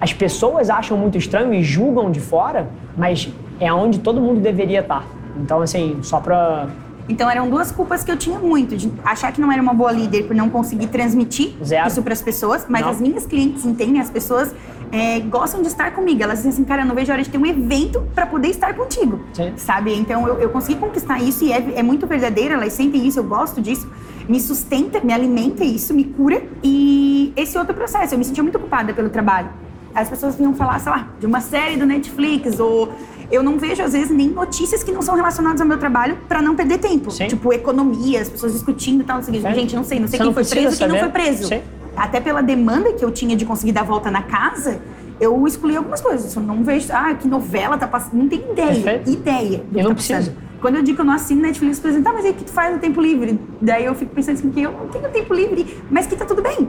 as 0.00 0.12
pessoas 0.12 0.70
acham 0.70 0.96
muito 0.96 1.18
estranho 1.18 1.52
e 1.54 1.62
julgam 1.62 2.10
de 2.10 2.20
fora, 2.20 2.68
mas 2.96 3.28
é 3.60 3.72
onde 3.72 4.00
todo 4.00 4.20
mundo 4.20 4.40
deveria 4.40 4.80
estar. 4.80 5.04
Então, 5.36 5.60
assim, 5.60 5.98
só 6.02 6.20
pra. 6.20 6.68
Então 7.08 7.28
eram 7.28 7.50
duas 7.50 7.72
culpas 7.72 8.04
que 8.04 8.12
eu 8.12 8.16
tinha 8.16 8.38
muito, 8.38 8.76
de 8.76 8.90
achar 9.04 9.32
que 9.32 9.40
não 9.40 9.50
era 9.50 9.60
uma 9.60 9.74
boa 9.74 9.90
líder 9.90 10.22
por 10.24 10.36
não 10.36 10.48
conseguir 10.48 10.86
transmitir 10.86 11.52
Zero. 11.62 11.88
isso 11.88 12.00
para 12.00 12.12
as 12.12 12.22
pessoas, 12.22 12.64
mas 12.68 12.82
não. 12.82 12.90
as 12.90 13.00
minhas 13.00 13.26
clientes 13.26 13.66
entendem, 13.66 14.00
as 14.00 14.08
pessoas 14.08 14.54
é, 14.92 15.18
gostam 15.20 15.62
de 15.62 15.68
estar 15.68 15.92
comigo. 15.92 16.22
Elas 16.22 16.38
dizem 16.38 16.52
assim, 16.52 16.64
cara, 16.64 16.82
eu 16.82 16.86
não 16.86 16.94
vejo 16.94 17.10
a 17.10 17.14
hora 17.14 17.22
de 17.22 17.30
ter 17.30 17.38
um 17.38 17.46
evento 17.46 18.06
para 18.14 18.26
poder 18.26 18.48
estar 18.48 18.74
contigo, 18.74 19.20
Sim. 19.32 19.52
sabe? 19.56 19.94
Então 19.94 20.28
eu, 20.28 20.38
eu, 20.38 20.50
consegui 20.50 20.78
conquistar 20.78 21.18
isso 21.18 21.44
e 21.44 21.52
é, 21.52 21.72
é 21.76 21.82
muito 21.82 22.06
verdadeiro, 22.06 22.54
elas 22.54 22.72
sentem 22.74 23.06
isso, 23.06 23.18
eu 23.18 23.24
gosto 23.24 23.60
disso, 23.60 23.90
me 24.28 24.40
sustenta, 24.40 25.00
me 25.00 25.12
alimenta 25.12 25.64
isso, 25.64 25.94
me 25.94 26.04
cura. 26.04 26.42
E 26.62 27.32
esse 27.34 27.56
outro 27.58 27.74
processo, 27.74 28.14
eu 28.14 28.18
me 28.18 28.24
sentia 28.24 28.42
muito 28.42 28.56
ocupada 28.56 28.92
pelo 28.92 29.08
trabalho. 29.10 29.48
As 29.94 30.08
pessoas 30.08 30.36
vinham 30.36 30.54
falar, 30.54 30.78
sei 30.78 30.92
lá, 30.92 31.08
de 31.18 31.26
uma 31.26 31.40
série 31.40 31.76
do 31.76 31.84
Netflix 31.84 32.58
ou 32.58 32.92
eu 33.32 33.42
não 33.42 33.58
vejo, 33.58 33.82
às 33.82 33.94
vezes, 33.94 34.10
nem 34.10 34.28
notícias 34.28 34.84
que 34.84 34.92
não 34.92 35.00
são 35.00 35.14
relacionadas 35.14 35.58
ao 35.58 35.66
meu 35.66 35.78
trabalho 35.78 36.18
para 36.28 36.42
não 36.42 36.54
perder 36.54 36.76
tempo. 36.76 37.10
Sim. 37.10 37.28
Tipo, 37.28 37.50
economia, 37.50 38.20
as 38.20 38.28
pessoas 38.28 38.52
discutindo 38.52 39.00
e 39.00 39.04
tal. 39.04 39.16
Não 39.16 39.22
sei, 39.22 39.40
gente, 39.40 39.74
não 39.74 39.82
sei, 39.82 39.98
não 39.98 40.06
sei 40.06 40.18
Você 40.18 40.24
quem 40.24 40.34
foi 40.34 40.44
preso 40.44 40.74
e 40.74 40.78
quem 40.78 40.88
não 40.88 40.98
foi 40.98 41.08
preso. 41.08 41.48
Sim. 41.48 41.62
Até 41.96 42.20
pela 42.20 42.42
demanda 42.42 42.92
que 42.92 43.02
eu 43.02 43.10
tinha 43.10 43.34
de 43.34 43.46
conseguir 43.46 43.72
dar 43.72 43.84
volta 43.84 44.10
na 44.10 44.22
casa, 44.22 44.82
eu 45.18 45.46
excluí 45.46 45.74
algumas 45.74 46.02
coisas. 46.02 46.34
Eu 46.36 46.42
não 46.42 46.62
vejo, 46.62 46.88
ah, 46.92 47.14
que 47.14 47.26
novela 47.26 47.78
tá 47.78 47.88
passando. 47.88 48.14
Não 48.14 48.28
tenho 48.28 48.52
ideia. 48.52 48.68
Perfeito. 48.68 49.10
Ideia. 49.10 49.64
Eu 49.74 49.82
não 49.82 49.90
tá 49.90 49.94
preciso. 49.94 50.32
Quando 50.60 50.76
eu 50.76 50.82
digo 50.82 50.96
que 50.96 51.00
eu 51.00 51.06
não 51.06 51.14
assino 51.14 51.40
Netflix, 51.40 51.80
por 51.80 51.88
exemplo, 51.88 52.04
tá, 52.04 52.12
mas 52.12 52.24
aí 52.26 52.30
o 52.32 52.34
que 52.34 52.44
tu 52.44 52.52
faz 52.52 52.72
no 52.72 52.78
tempo 52.78 53.00
livre? 53.00 53.40
Daí 53.60 53.84
eu 53.84 53.94
fico 53.94 54.14
pensando 54.14 54.34
assim, 54.34 54.50
que 54.50 54.62
eu 54.62 54.70
não 54.70 54.88
tenho 54.88 55.08
tempo 55.08 55.34
livre, 55.34 55.82
mas 55.90 56.06
que 56.06 56.14
tá 56.14 56.24
tudo 56.24 56.42
bem 56.42 56.68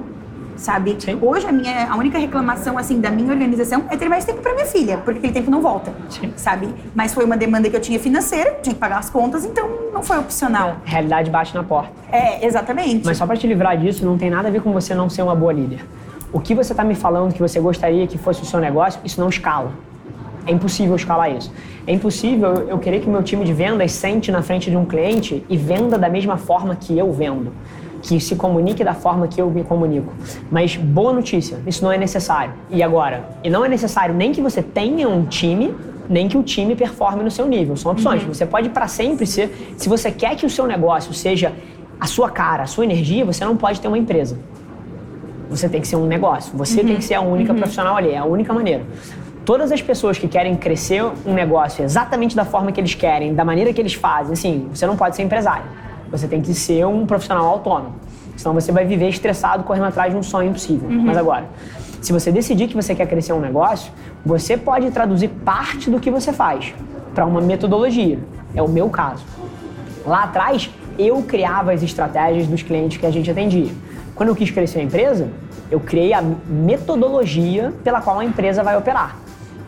sabe? 0.55 0.95
Sim. 0.99 1.17
Hoje 1.21 1.47
a 1.47 1.51
minha 1.51 1.91
a 1.91 1.95
única 1.97 2.17
reclamação 2.17 2.77
assim 2.77 2.99
da 2.99 3.09
minha 3.09 3.31
organização 3.31 3.85
é 3.89 3.97
ter 3.97 4.09
mais 4.09 4.25
tempo 4.25 4.41
para 4.41 4.53
minha 4.53 4.65
filha, 4.65 4.97
porque 4.97 5.19
aquele 5.19 5.33
tempo 5.33 5.51
não 5.51 5.61
volta, 5.61 5.93
Sim. 6.09 6.33
sabe? 6.35 6.69
Mas 6.95 7.13
foi 7.13 7.25
uma 7.25 7.37
demanda 7.37 7.69
que 7.69 7.75
eu 7.75 7.81
tinha 7.81 7.99
financeira, 7.99 8.57
tinha 8.61 8.73
que 8.73 8.79
pagar 8.79 8.99
as 8.99 9.09
contas, 9.09 9.45
então 9.45 9.69
não 9.93 10.03
foi 10.03 10.17
opcional. 10.17 10.77
A 10.85 10.89
realidade 10.89 11.29
bate 11.29 11.53
na 11.53 11.63
porta. 11.63 11.91
É, 12.11 12.45
exatamente. 12.45 13.05
Mas 13.05 13.17
só 13.17 13.25
para 13.25 13.37
te 13.37 13.47
livrar 13.47 13.77
disso, 13.77 14.05
não 14.05 14.17
tem 14.17 14.29
nada 14.29 14.47
a 14.47 14.51
ver 14.51 14.61
com 14.61 14.71
você 14.71 14.93
não 14.93 15.09
ser 15.09 15.21
uma 15.21 15.35
boa 15.35 15.53
líder. 15.53 15.85
O 16.31 16.39
que 16.39 16.55
você 16.55 16.73
está 16.73 16.83
me 16.83 16.95
falando 16.95 17.33
que 17.33 17.39
você 17.39 17.59
gostaria 17.59 18.07
que 18.07 18.17
fosse 18.17 18.41
o 18.41 18.45
seu 18.45 18.59
negócio, 18.59 18.99
isso 19.03 19.19
não 19.19 19.29
escala. 19.29 19.71
É 20.45 20.51
impossível 20.51 20.95
escalar 20.95 21.31
isso. 21.31 21.51
É 21.87 21.93
impossível 21.93 22.67
eu 22.67 22.77
querer 22.79 22.99
que 22.99 23.07
o 23.07 23.11
meu 23.11 23.23
time 23.23 23.45
de 23.45 23.53
vendas 23.53 23.91
sente 23.91 24.31
na 24.31 24.41
frente 24.41 24.69
de 24.69 24.75
um 24.75 24.85
cliente 24.85 25.45
e 25.47 25.55
venda 25.55 25.97
da 25.97 26.09
mesma 26.09 26.37
forma 26.37 26.75
que 26.75 26.97
eu 26.97 27.11
vendo 27.13 27.51
que 28.03 28.19
se 28.19 28.35
comunique 28.35 28.83
da 28.83 28.93
forma 28.93 29.27
que 29.27 29.41
eu 29.41 29.49
me 29.49 29.63
comunico. 29.63 30.13
Mas 30.51 30.75
boa 30.75 31.13
notícia, 31.13 31.57
isso 31.65 31.83
não 31.83 31.91
é 31.91 31.97
necessário. 31.97 32.53
E 32.69 32.83
agora? 32.83 33.29
E 33.43 33.49
não 33.49 33.63
é 33.63 33.69
necessário 33.69 34.13
nem 34.13 34.33
que 34.33 34.41
você 34.41 34.61
tenha 34.61 35.07
um 35.07 35.25
time, 35.25 35.73
nem 36.09 36.27
que 36.27 36.37
o 36.37 36.43
time 36.43 36.75
performe 36.75 37.23
no 37.23 37.31
seu 37.31 37.47
nível. 37.47 37.77
São 37.77 37.93
opções. 37.93 38.21
Uhum. 38.21 38.33
Você 38.33 38.45
pode 38.45 38.69
para 38.69 38.89
sempre 38.89 39.25
ser, 39.25 39.73
se 39.77 39.87
você 39.87 40.11
quer 40.11 40.35
que 40.35 40.45
o 40.45 40.49
seu 40.49 40.67
negócio 40.67 41.13
seja 41.13 41.53
a 41.97 42.05
sua 42.05 42.29
cara, 42.29 42.63
a 42.63 42.67
sua 42.67 42.83
energia, 42.83 43.23
você 43.23 43.45
não 43.45 43.55
pode 43.55 43.79
ter 43.79 43.87
uma 43.87 43.97
empresa. 43.97 44.37
Você 45.49 45.69
tem 45.69 45.79
que 45.79 45.87
ser 45.87 45.95
um 45.95 46.05
negócio. 46.05 46.55
Você 46.57 46.81
uhum. 46.81 46.87
tem 46.87 46.95
que 46.97 47.05
ser 47.05 47.13
a 47.13 47.21
única 47.21 47.53
uhum. 47.53 47.57
profissional 47.57 47.95
ali, 47.95 48.11
é 48.11 48.17
a 48.17 48.25
única 48.25 48.51
maneira. 48.51 48.83
Todas 49.45 49.71
as 49.71 49.81
pessoas 49.81 50.17
que 50.17 50.27
querem 50.27 50.55
crescer 50.55 51.03
um 51.25 51.33
negócio 51.33 51.85
exatamente 51.85 52.35
da 52.35 52.43
forma 52.43 52.71
que 52.73 52.81
eles 52.81 52.95
querem, 52.95 53.33
da 53.33 53.45
maneira 53.45 53.71
que 53.71 53.79
eles 53.79 53.93
fazem, 53.93 54.33
assim, 54.33 54.69
você 54.73 54.85
não 54.85 54.97
pode 54.97 55.15
ser 55.15 55.23
empresário. 55.23 55.63
Você 56.13 56.27
tem 56.27 56.43
que 56.43 56.53
ser 56.53 56.85
um 56.85 57.07
profissional 57.07 57.47
autônomo. 57.47 57.95
Senão 58.37 58.53
você 58.53 58.71
vai 58.71 58.85
viver 58.85 59.09
estressado 59.09 59.63
correndo 59.63 59.85
atrás 59.85 60.13
de 60.13 60.17
um 60.17 60.21
sonho 60.21 60.51
impossível. 60.51 60.87
Uhum. 60.87 61.01
Mas 61.01 61.17
agora, 61.17 61.45
se 61.99 62.13
você 62.13 62.31
decidir 62.31 62.67
que 62.67 62.75
você 62.75 62.93
quer 62.93 63.07
crescer 63.07 63.33
um 63.33 63.39
negócio, 63.39 63.91
você 64.23 64.55
pode 64.55 64.91
traduzir 64.91 65.29
parte 65.29 65.89
do 65.89 65.99
que 65.99 66.11
você 66.11 66.31
faz 66.31 66.71
para 67.15 67.25
uma 67.25 67.41
metodologia. 67.41 68.19
É 68.53 68.61
o 68.61 68.69
meu 68.69 68.89
caso. 68.89 69.25
Lá 70.05 70.23
atrás, 70.25 70.69
eu 70.99 71.19
criava 71.23 71.73
as 71.73 71.81
estratégias 71.81 72.45
dos 72.45 72.61
clientes 72.61 72.99
que 72.99 73.07
a 73.07 73.11
gente 73.11 73.31
atendia. 73.31 73.71
Quando 74.13 74.29
eu 74.29 74.35
quis 74.35 74.51
crescer 74.51 74.81
a 74.81 74.83
empresa, 74.83 75.29
eu 75.71 75.79
criei 75.79 76.13
a 76.13 76.21
metodologia 76.21 77.73
pela 77.83 78.01
qual 78.01 78.19
a 78.19 78.25
empresa 78.25 78.61
vai 78.61 78.77
operar. 78.77 79.17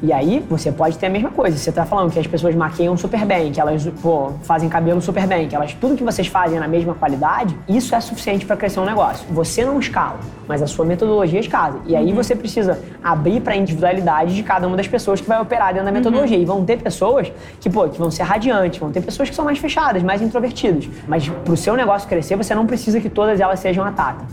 E 0.02 0.12
aí 0.12 0.46
você 0.50 0.72
pode 0.72 0.98
ter 0.98 1.08
a 1.08 1.10
mesma 1.10 1.30
coisa. 1.30 1.58
Você 1.58 1.70
está 1.70 1.86
falando 1.86 2.12
que 2.12 2.20
as 2.20 2.28
pessoas 2.28 2.54
maqueiam 2.54 2.96
super 2.98 3.26
bem, 3.26 3.52
que 3.52 3.60
elas 3.60 3.86
pô, 4.02 4.32
fazem 4.44 4.68
cabelo 4.70 5.02
super 5.02 5.26
bem, 5.26 5.48
que 5.48 5.56
elas 5.56 5.74
tudo 5.74 5.96
que 5.96 6.04
vocês 6.04 6.28
fazem 6.28 6.58
é 6.58 6.60
na 6.60 6.68
mesma 6.68 6.94
qualidade, 6.94 7.58
isso 7.68 7.96
é 7.96 8.00
suficiente 8.00 8.46
para 8.46 8.56
crescer 8.56 8.80
um 8.80 8.86
negócio. 8.86 9.26
Você 9.32 9.64
não 9.64 9.80
escala, 9.80 10.20
mas 10.48 10.62
a 10.62 10.68
sua 10.68 10.86
metodologia 10.86 11.40
escala. 11.40 11.80
E 11.86 11.96
aí 11.96 12.10
uhum. 12.10 12.16
você 12.16 12.36
precisa 12.36 12.80
abrir 13.04 13.42
para 13.42 13.54
a 13.54 13.58
individualidade 13.58 14.36
de 14.36 14.44
cada 14.44 14.68
uma 14.68 14.78
das 14.78 14.88
pessoas 14.88 15.22
que 15.22 15.28
vai 15.28 15.42
operar 15.42 15.74
dentro 15.74 15.86
da 15.86 15.92
uhum. 15.92 15.98
metodologia. 15.98 16.38
Uhum. 16.38 16.44
E 16.44 16.46
vão 16.46 16.66
ter 16.66 16.78
pessoas 16.78 17.32
que, 17.60 17.70
pô, 17.70 17.88
que 17.88 17.98
vão 17.98 18.12
ser 18.12 18.24
radiantes, 18.24 18.80
vão 18.80 18.92
ter 18.92 19.02
pessoas 19.02 19.30
que 19.30 19.36
são 19.36 19.46
mais 19.46 19.58
fechadas, 19.58 20.04
mais 20.04 20.22
introvertidas. 20.22 20.90
Mas 21.08 21.28
para 21.28 21.54
o 21.54 21.58
seu 21.58 21.76
negócio 21.76 22.08
crescer, 22.08 22.36
você 22.36 22.54
não 22.54 22.66
precisa 22.66 23.00
que 23.00 23.10
todas 23.10 23.40
elas 23.40 23.60
sejam 23.60 23.84
a 23.84 23.92
Tata. 23.92 24.26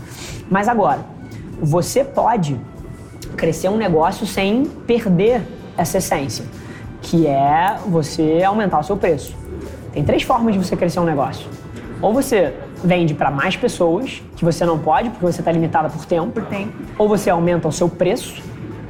Mas 0.49 0.67
agora, 0.67 0.99
você 1.59 2.03
pode 2.03 2.59
crescer 3.33 3.69
um 3.69 3.77
negócio 3.77 4.25
sem 4.25 4.65
perder 4.65 5.41
essa 5.77 5.97
essência, 5.97 6.45
que 7.01 7.27
é 7.27 7.77
você 7.85 8.43
aumentar 8.43 8.79
o 8.79 8.83
seu 8.83 8.97
preço. 8.97 9.35
Tem 9.91 10.03
três 10.03 10.23
formas 10.23 10.53
de 10.53 10.63
você 10.63 10.75
crescer 10.75 10.99
um 10.99 11.05
negócio. 11.05 11.47
Ou 12.01 12.13
você 12.13 12.53
vende 12.83 13.13
para 13.13 13.31
mais 13.31 13.55
pessoas, 13.55 14.21
que 14.35 14.43
você 14.43 14.65
não 14.65 14.77
pode, 14.77 15.09
porque 15.09 15.25
você 15.25 15.41
está 15.41 15.51
limitada 15.51 15.89
por 15.89 16.05
tempo. 16.05 16.31
Por 16.31 16.45
tempo. 16.45 16.73
Ou 16.97 17.07
você 17.07 17.29
aumenta 17.29 17.67
o 17.67 17.71
seu 17.71 17.87
preço, 17.87 18.41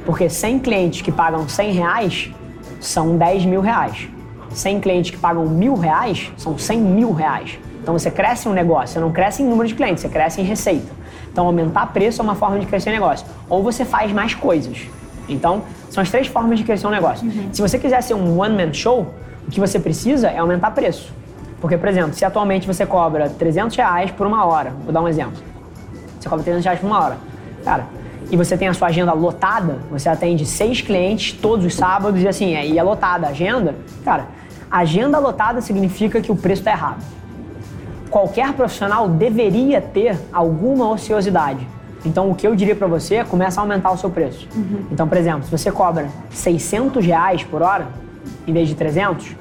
porque 0.04 0.28
100 0.28 0.58
clientes 0.60 1.02
que 1.02 1.12
pagam 1.12 1.48
100 1.48 1.72
reais 1.72 2.30
são 2.80 3.16
10 3.16 3.44
mil 3.44 3.60
reais. 3.60 4.08
100 4.50 4.80
clientes 4.80 5.10
que 5.10 5.16
pagam 5.16 5.46
mil 5.46 5.74
reais 5.74 6.32
são 6.36 6.56
100 6.56 6.80
mil 6.80 7.12
reais. 7.12 7.58
Então 7.82 7.92
você 7.92 8.10
cresce 8.10 8.48
um 8.48 8.52
negócio, 8.52 8.94
você 8.94 9.00
não 9.00 9.12
cresce 9.12 9.42
em 9.42 9.46
número 9.46 9.68
de 9.68 9.74
clientes, 9.74 10.00
você 10.00 10.08
cresce 10.08 10.40
em 10.40 10.44
receita. 10.44 10.90
Então 11.34 11.46
aumentar 11.46 11.86
preço 11.86 12.22
é 12.22 12.24
uma 12.24 12.36
forma 12.36 12.60
de 12.60 12.66
crescer 12.66 12.92
negócio. 12.92 13.26
Ou 13.50 13.60
você 13.60 13.84
faz 13.84 14.12
mais 14.12 14.34
coisas. 14.34 14.86
Então, 15.28 15.62
são 15.90 16.00
as 16.00 16.08
três 16.08 16.28
formas 16.28 16.60
de 16.60 16.64
crescer 16.64 16.86
um 16.86 16.90
negócio. 16.90 17.26
Uhum. 17.26 17.48
Se 17.52 17.60
você 17.60 17.76
quiser 17.76 18.00
ser 18.04 18.14
um 18.14 18.38
one-man 18.38 18.72
show, 18.72 19.12
o 19.44 19.50
que 19.50 19.58
você 19.58 19.80
precisa 19.80 20.28
é 20.28 20.38
aumentar 20.38 20.70
preço. 20.70 21.12
Porque, 21.60 21.76
por 21.76 21.88
exemplo, 21.88 22.14
se 22.14 22.24
atualmente 22.24 22.68
você 22.68 22.86
cobra 22.86 23.28
300 23.28 23.76
reais 23.76 24.12
por 24.12 24.28
uma 24.28 24.44
hora, 24.44 24.72
vou 24.84 24.92
dar 24.92 25.00
um 25.00 25.08
exemplo. 25.08 25.42
Você 26.20 26.28
cobra 26.28 26.44
300 26.44 26.64
reais 26.64 26.78
por 26.78 26.86
uma 26.86 27.02
hora. 27.02 27.16
Cara, 27.64 27.86
e 28.30 28.36
você 28.36 28.56
tem 28.56 28.68
a 28.68 28.74
sua 28.74 28.88
agenda 28.88 29.12
lotada, 29.12 29.78
você 29.90 30.08
atende 30.08 30.46
seis 30.46 30.80
clientes 30.80 31.32
todos 31.32 31.66
os 31.66 31.74
sábados 31.74 32.22
e 32.22 32.28
assim, 32.28 32.54
e 32.54 32.78
é 32.78 32.82
lotada 32.82 33.26
a 33.26 33.30
agenda, 33.30 33.74
cara, 34.04 34.26
agenda 34.70 35.18
lotada 35.18 35.60
significa 35.60 36.20
que 36.20 36.30
o 36.30 36.36
preço 36.36 36.60
está 36.60 36.70
errado. 36.70 37.02
Qualquer 38.14 38.52
profissional 38.52 39.08
deveria 39.08 39.80
ter 39.80 40.16
alguma 40.32 40.88
ociosidade. 40.88 41.66
Então, 42.06 42.30
o 42.30 42.34
que 42.36 42.46
eu 42.46 42.54
diria 42.54 42.76
para 42.76 42.86
você 42.86 43.16
é 43.16 43.24
começa 43.24 43.60
a 43.60 43.64
aumentar 43.64 43.90
o 43.90 43.98
seu 43.98 44.08
preço. 44.08 44.46
Uhum. 44.54 44.86
Então, 44.92 45.08
por 45.08 45.18
exemplo, 45.18 45.42
se 45.42 45.50
você 45.50 45.72
cobra 45.72 46.08
600 46.30 47.04
reais 47.04 47.42
por 47.42 47.60
hora, 47.60 47.88
em 48.46 48.52
vez 48.52 48.68
de 48.68 48.76
300, 48.76 49.34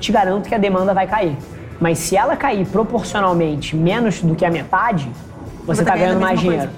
te 0.00 0.10
garanto 0.10 0.48
que 0.48 0.54
a 0.54 0.58
demanda 0.58 0.94
vai 0.94 1.06
cair. 1.06 1.36
Mas 1.78 1.98
se 1.98 2.16
ela 2.16 2.38
cair 2.38 2.66
proporcionalmente 2.66 3.76
menos 3.76 4.22
do 4.22 4.34
que 4.34 4.46
a 4.46 4.50
metade, 4.50 5.10
você 5.66 5.82
está 5.82 5.94
ganhando 5.94 6.18
mais 6.18 6.40
dinheiro. 6.40 6.70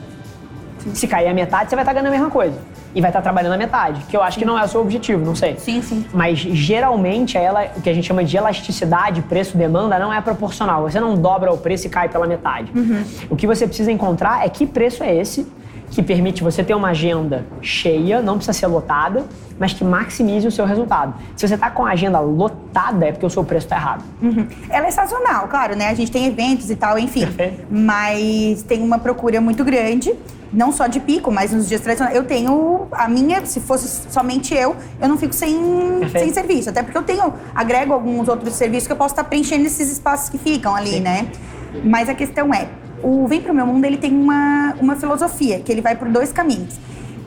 Se 0.92 1.06
cair 1.06 1.28
a 1.28 1.34
metade, 1.34 1.70
você 1.70 1.76
vai 1.76 1.84
estar 1.84 1.94
tá 1.94 2.00
ganhando 2.00 2.08
a 2.08 2.18
mesma 2.18 2.30
coisa 2.30 2.58
e 2.98 3.00
vai 3.00 3.10
estar 3.10 3.22
trabalhando 3.22 3.52
a 3.52 3.56
metade, 3.56 4.02
que 4.08 4.16
eu 4.16 4.22
acho 4.24 4.36
que 4.36 4.44
não 4.44 4.58
é 4.58 4.64
o 4.64 4.66
seu 4.66 4.80
objetivo, 4.80 5.24
não 5.24 5.36
sei. 5.36 5.54
Sim, 5.56 5.80
sim. 5.80 6.04
Mas 6.12 6.36
geralmente 6.36 7.38
ela, 7.38 7.68
o 7.76 7.80
que 7.80 7.88
a 7.88 7.94
gente 7.94 8.04
chama 8.04 8.24
de 8.24 8.36
elasticidade, 8.36 9.22
preço-demanda, 9.22 10.00
não 10.00 10.12
é 10.12 10.20
proporcional. 10.20 10.82
Você 10.82 10.98
não 10.98 11.14
dobra 11.14 11.52
o 11.52 11.56
preço 11.56 11.86
e 11.86 11.90
cai 11.90 12.08
pela 12.08 12.26
metade. 12.26 12.72
Uhum. 12.74 13.04
O 13.30 13.36
que 13.36 13.46
você 13.46 13.68
precisa 13.68 13.92
encontrar 13.92 14.44
é 14.44 14.48
que 14.48 14.66
preço 14.66 15.04
é 15.04 15.14
esse 15.14 15.46
que 15.90 16.02
permite 16.02 16.42
você 16.42 16.62
ter 16.62 16.74
uma 16.74 16.88
agenda 16.88 17.46
cheia, 17.60 18.20
não 18.20 18.36
precisa 18.36 18.52
ser 18.52 18.66
lotada, 18.66 19.24
mas 19.58 19.72
que 19.72 19.84
maximize 19.84 20.46
o 20.46 20.50
seu 20.50 20.64
resultado. 20.64 21.14
Se 21.36 21.46
você 21.46 21.54
está 21.54 21.70
com 21.70 21.84
a 21.84 21.90
agenda 21.90 22.20
lotada, 22.20 23.06
é 23.06 23.12
porque 23.12 23.26
o 23.26 23.30
seu 23.30 23.42
preço 23.42 23.66
está 23.66 23.76
errado. 23.76 24.04
Uhum. 24.22 24.46
Ela 24.70 24.86
é 24.86 24.90
sazonal, 24.90 25.48
claro, 25.48 25.76
né? 25.76 25.88
A 25.88 25.94
gente 25.94 26.10
tem 26.10 26.26
eventos 26.26 26.70
e 26.70 26.76
tal, 26.76 26.98
enfim. 26.98 27.20
Perfeito. 27.20 27.66
Mas 27.70 28.62
tem 28.62 28.82
uma 28.82 28.98
procura 28.98 29.40
muito 29.40 29.64
grande 29.64 30.14
não 30.52 30.72
só 30.72 30.86
de 30.86 30.98
pico, 31.00 31.30
mas 31.30 31.52
nos 31.52 31.68
dias 31.68 31.80
tradicionais. 31.80 32.16
Eu 32.16 32.24
tenho 32.24 32.88
a 32.92 33.08
minha, 33.08 33.44
se 33.44 33.60
fosse 33.60 34.10
somente 34.10 34.54
eu, 34.54 34.76
eu 35.00 35.08
não 35.08 35.18
fico 35.18 35.34
sem, 35.34 35.56
sem 36.10 36.32
serviço. 36.32 36.70
Até 36.70 36.82
porque 36.82 36.96
eu 36.96 37.02
tenho, 37.02 37.34
agrego 37.54 37.92
alguns 37.92 38.28
outros 38.28 38.54
serviços 38.54 38.86
que 38.86 38.92
eu 38.92 38.96
posso 38.96 39.12
estar 39.12 39.24
preenchendo 39.24 39.66
esses 39.66 39.90
espaços 39.90 40.28
que 40.28 40.38
ficam 40.38 40.74
ali, 40.74 40.92
Sim. 40.92 41.00
né? 41.00 41.30
Mas 41.84 42.08
a 42.08 42.14
questão 42.14 42.52
é, 42.54 42.68
o 43.02 43.26
Vem 43.26 43.40
Pro 43.40 43.54
Meu 43.54 43.66
Mundo, 43.66 43.84
ele 43.84 43.96
tem 43.96 44.12
uma, 44.12 44.74
uma 44.80 44.96
filosofia, 44.96 45.60
que 45.60 45.70
ele 45.70 45.80
vai 45.80 45.96
por 45.96 46.08
dois 46.08 46.32
caminhos. 46.32 46.74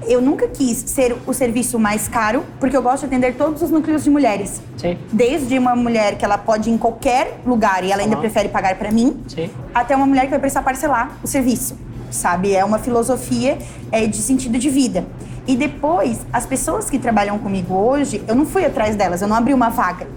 Eu 0.08 0.20
nunca 0.20 0.48
quis 0.48 0.78
ser 0.78 1.16
o 1.28 1.34
serviço 1.34 1.78
mais 1.78 2.08
caro, 2.08 2.44
porque 2.60 2.76
eu 2.76 2.82
gosto 2.82 3.02
de 3.02 3.06
atender 3.08 3.36
todos 3.36 3.62
os 3.62 3.70
núcleos 3.70 4.04
de 4.04 4.10
mulheres. 4.10 4.62
Sim. 4.78 4.98
Desde 5.12 5.58
uma 5.60 5.76
mulher 5.76 6.18
que 6.18 6.26
ela 6.26 6.40
pode 6.40 6.70
ir 6.70 6.74
em 6.74 6.78
qualquer 6.78 7.40
lugar 7.46 7.84
e 7.84 7.92
ela 7.92 8.02
ainda 8.02 8.18
prefere 8.18 8.50
pagar 8.50 8.76
para 8.76 8.92
mim, 8.92 9.22
Sim. 9.28 9.50
até 9.74 9.96
uma 9.96 10.08
mulher 10.08 10.24
que 10.24 10.30
vai 10.32 10.40
precisar 10.40 10.64
parcelar 10.64 11.18
o 11.24 11.28
serviço 11.28 11.76
sabe? 12.12 12.54
É 12.54 12.64
uma 12.64 12.78
filosofia 12.78 13.58
é, 13.92 14.06
de 14.06 14.18
sentido 14.18 14.60
de 14.60 14.70
vida. 14.70 15.06
E 15.48 15.56
depois, 15.56 16.26
as 16.32 16.46
pessoas 16.46 16.90
que 16.90 17.00
trabalham 17.00 17.40
comigo 17.40 17.74
hoje, 17.74 18.22
eu 18.28 18.36
não 18.36 18.46
fui 18.46 18.64
atrás 18.66 18.96
delas, 18.96 19.22
eu 19.22 19.28
não 19.28 19.36
abri 19.36 19.54
uma 19.54 19.70
vaga. 19.70 20.08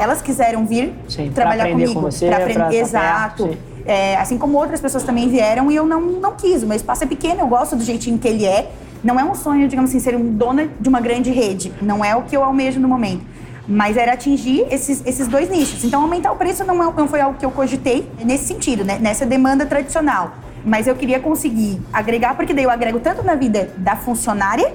Elas 0.00 0.22
quiseram 0.22 0.64
vir 0.64 0.94
sim, 1.08 1.30
trabalhar 1.30 1.68
comigo. 1.68 1.92
Com 1.92 2.00
você, 2.00 2.26
pra 2.26 2.36
aprender. 2.38 2.54
Pra 2.54 2.74
Exato. 2.74 3.56
É, 3.84 4.16
assim 4.16 4.38
como 4.38 4.56
outras 4.58 4.80
pessoas 4.80 5.02
também 5.02 5.28
vieram 5.28 5.70
e 5.70 5.76
eu 5.76 5.86
não, 5.86 6.00
não 6.00 6.32
quis. 6.32 6.62
O 6.62 6.66
meu 6.66 6.76
espaço 6.76 7.04
é 7.04 7.06
pequeno, 7.06 7.40
eu 7.40 7.46
gosto 7.46 7.76
do 7.76 7.84
jeitinho 7.84 8.18
que 8.18 8.28
ele 8.28 8.44
é. 8.44 8.70
Não 9.02 9.18
é 9.18 9.24
um 9.24 9.34
sonho, 9.34 9.66
digamos 9.66 9.90
assim, 9.90 9.98
ser 9.98 10.14
um 10.14 10.32
dona 10.32 10.68
de 10.80 10.88
uma 10.88 11.00
grande 11.00 11.30
rede. 11.30 11.72
Não 11.82 12.04
é 12.04 12.14
o 12.14 12.22
que 12.22 12.36
eu 12.36 12.44
almejo 12.44 12.78
no 12.78 12.88
momento. 12.88 13.24
Mas 13.66 13.96
era 13.96 14.12
atingir 14.12 14.64
esses, 14.70 15.02
esses 15.04 15.26
dois 15.26 15.50
nichos. 15.50 15.84
Então, 15.84 16.02
aumentar 16.02 16.32
o 16.32 16.36
preço 16.36 16.64
não, 16.64 16.82
é, 16.82 16.92
não 16.96 17.08
foi 17.08 17.20
algo 17.20 17.38
que 17.38 17.44
eu 17.44 17.50
cogitei 17.50 18.08
nesse 18.24 18.44
sentido, 18.44 18.84
né? 18.84 18.98
nessa 19.00 19.26
demanda 19.26 19.66
tradicional. 19.66 20.32
Mas 20.64 20.86
eu 20.86 20.94
queria 20.94 21.18
conseguir 21.18 21.80
agregar, 21.92 22.36
porque 22.36 22.54
daí 22.54 22.64
eu 22.64 22.70
agrego 22.70 23.00
tanto 23.00 23.24
na 23.24 23.34
vida 23.34 23.70
da 23.76 23.96
funcionária, 23.96 24.72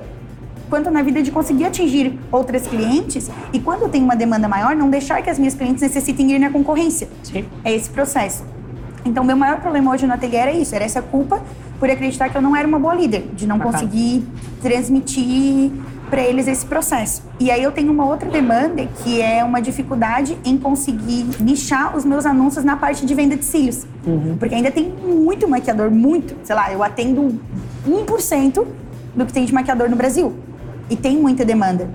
quanto 0.70 0.92
na 0.92 1.02
vida 1.02 1.22
de 1.24 1.32
conseguir 1.32 1.66
atingir 1.66 2.20
outras 2.30 2.68
clientes. 2.68 3.30
E 3.54 3.60
quando 3.60 3.90
tenho 3.90 4.04
uma 4.04 4.16
demanda 4.16 4.50
maior, 4.50 4.76
não 4.76 4.90
deixar 4.90 5.22
que 5.22 5.30
as 5.30 5.40
minhas 5.40 5.56
clientes 5.56 5.82
necessitem 5.82 6.34
ir 6.34 6.40
na 6.40 6.50
concorrência. 6.50 7.08
Sim. 7.24 7.46
É 7.64 7.74
esse 7.74 7.90
processo. 7.90 8.44
Então, 9.08 9.24
meu 9.24 9.38
maior 9.38 9.60
problema 9.60 9.92
hoje 9.92 10.06
no 10.06 10.14
ateliê 10.14 10.38
era 10.38 10.52
isso, 10.52 10.76
era 10.76 10.84
essa 10.84 11.02
culpa 11.02 11.42
por 11.80 11.90
acreditar 11.90 12.30
que 12.30 12.38
eu 12.38 12.42
não 12.42 12.56
era 12.56 12.68
uma 12.68 12.78
boa 12.78 12.94
líder, 12.94 13.30
de 13.34 13.48
não 13.48 13.58
Bacana. 13.58 13.78
conseguir 13.78 14.28
transmitir 14.62 15.72
para 16.10 16.22
eles 16.22 16.48
esse 16.48 16.66
processo. 16.66 17.24
E 17.40 17.52
aí 17.52 17.62
eu 17.62 17.72
tenho 17.72 17.92
uma 17.92 18.06
outra 18.06 18.30
demanda 18.30 18.86
que 19.04 19.22
é 19.22 19.44
uma 19.44 19.62
dificuldade 19.62 20.38
em 20.44 20.58
conseguir 20.58 21.26
nichar 21.40 21.96
os 21.96 22.06
meus 22.06 22.26
anúncios 22.26 22.64
na 22.64 22.76
parte 22.76 23.06
de 23.06 23.14
venda 23.14 23.36
de 23.36 23.46
cílios. 23.46 23.86
Uhum. 24.06 24.38
Porque 24.38 24.56
ainda 24.56 24.72
tem 24.72 24.90
muito 24.90 25.48
maquiador, 25.48 25.92
muito. 25.92 26.36
Sei 26.44 26.56
lá, 26.56 26.72
eu 26.72 26.82
atendo 26.82 27.40
1% 27.88 28.66
do 29.16 29.26
que 29.26 29.34
tem 29.34 29.46
de 29.46 29.54
maquiador 29.54 29.90
no 29.90 29.96
Brasil. 29.96 30.34
E 30.90 30.96
tem 30.96 31.18
muita 31.18 31.44
demanda. 31.44 31.90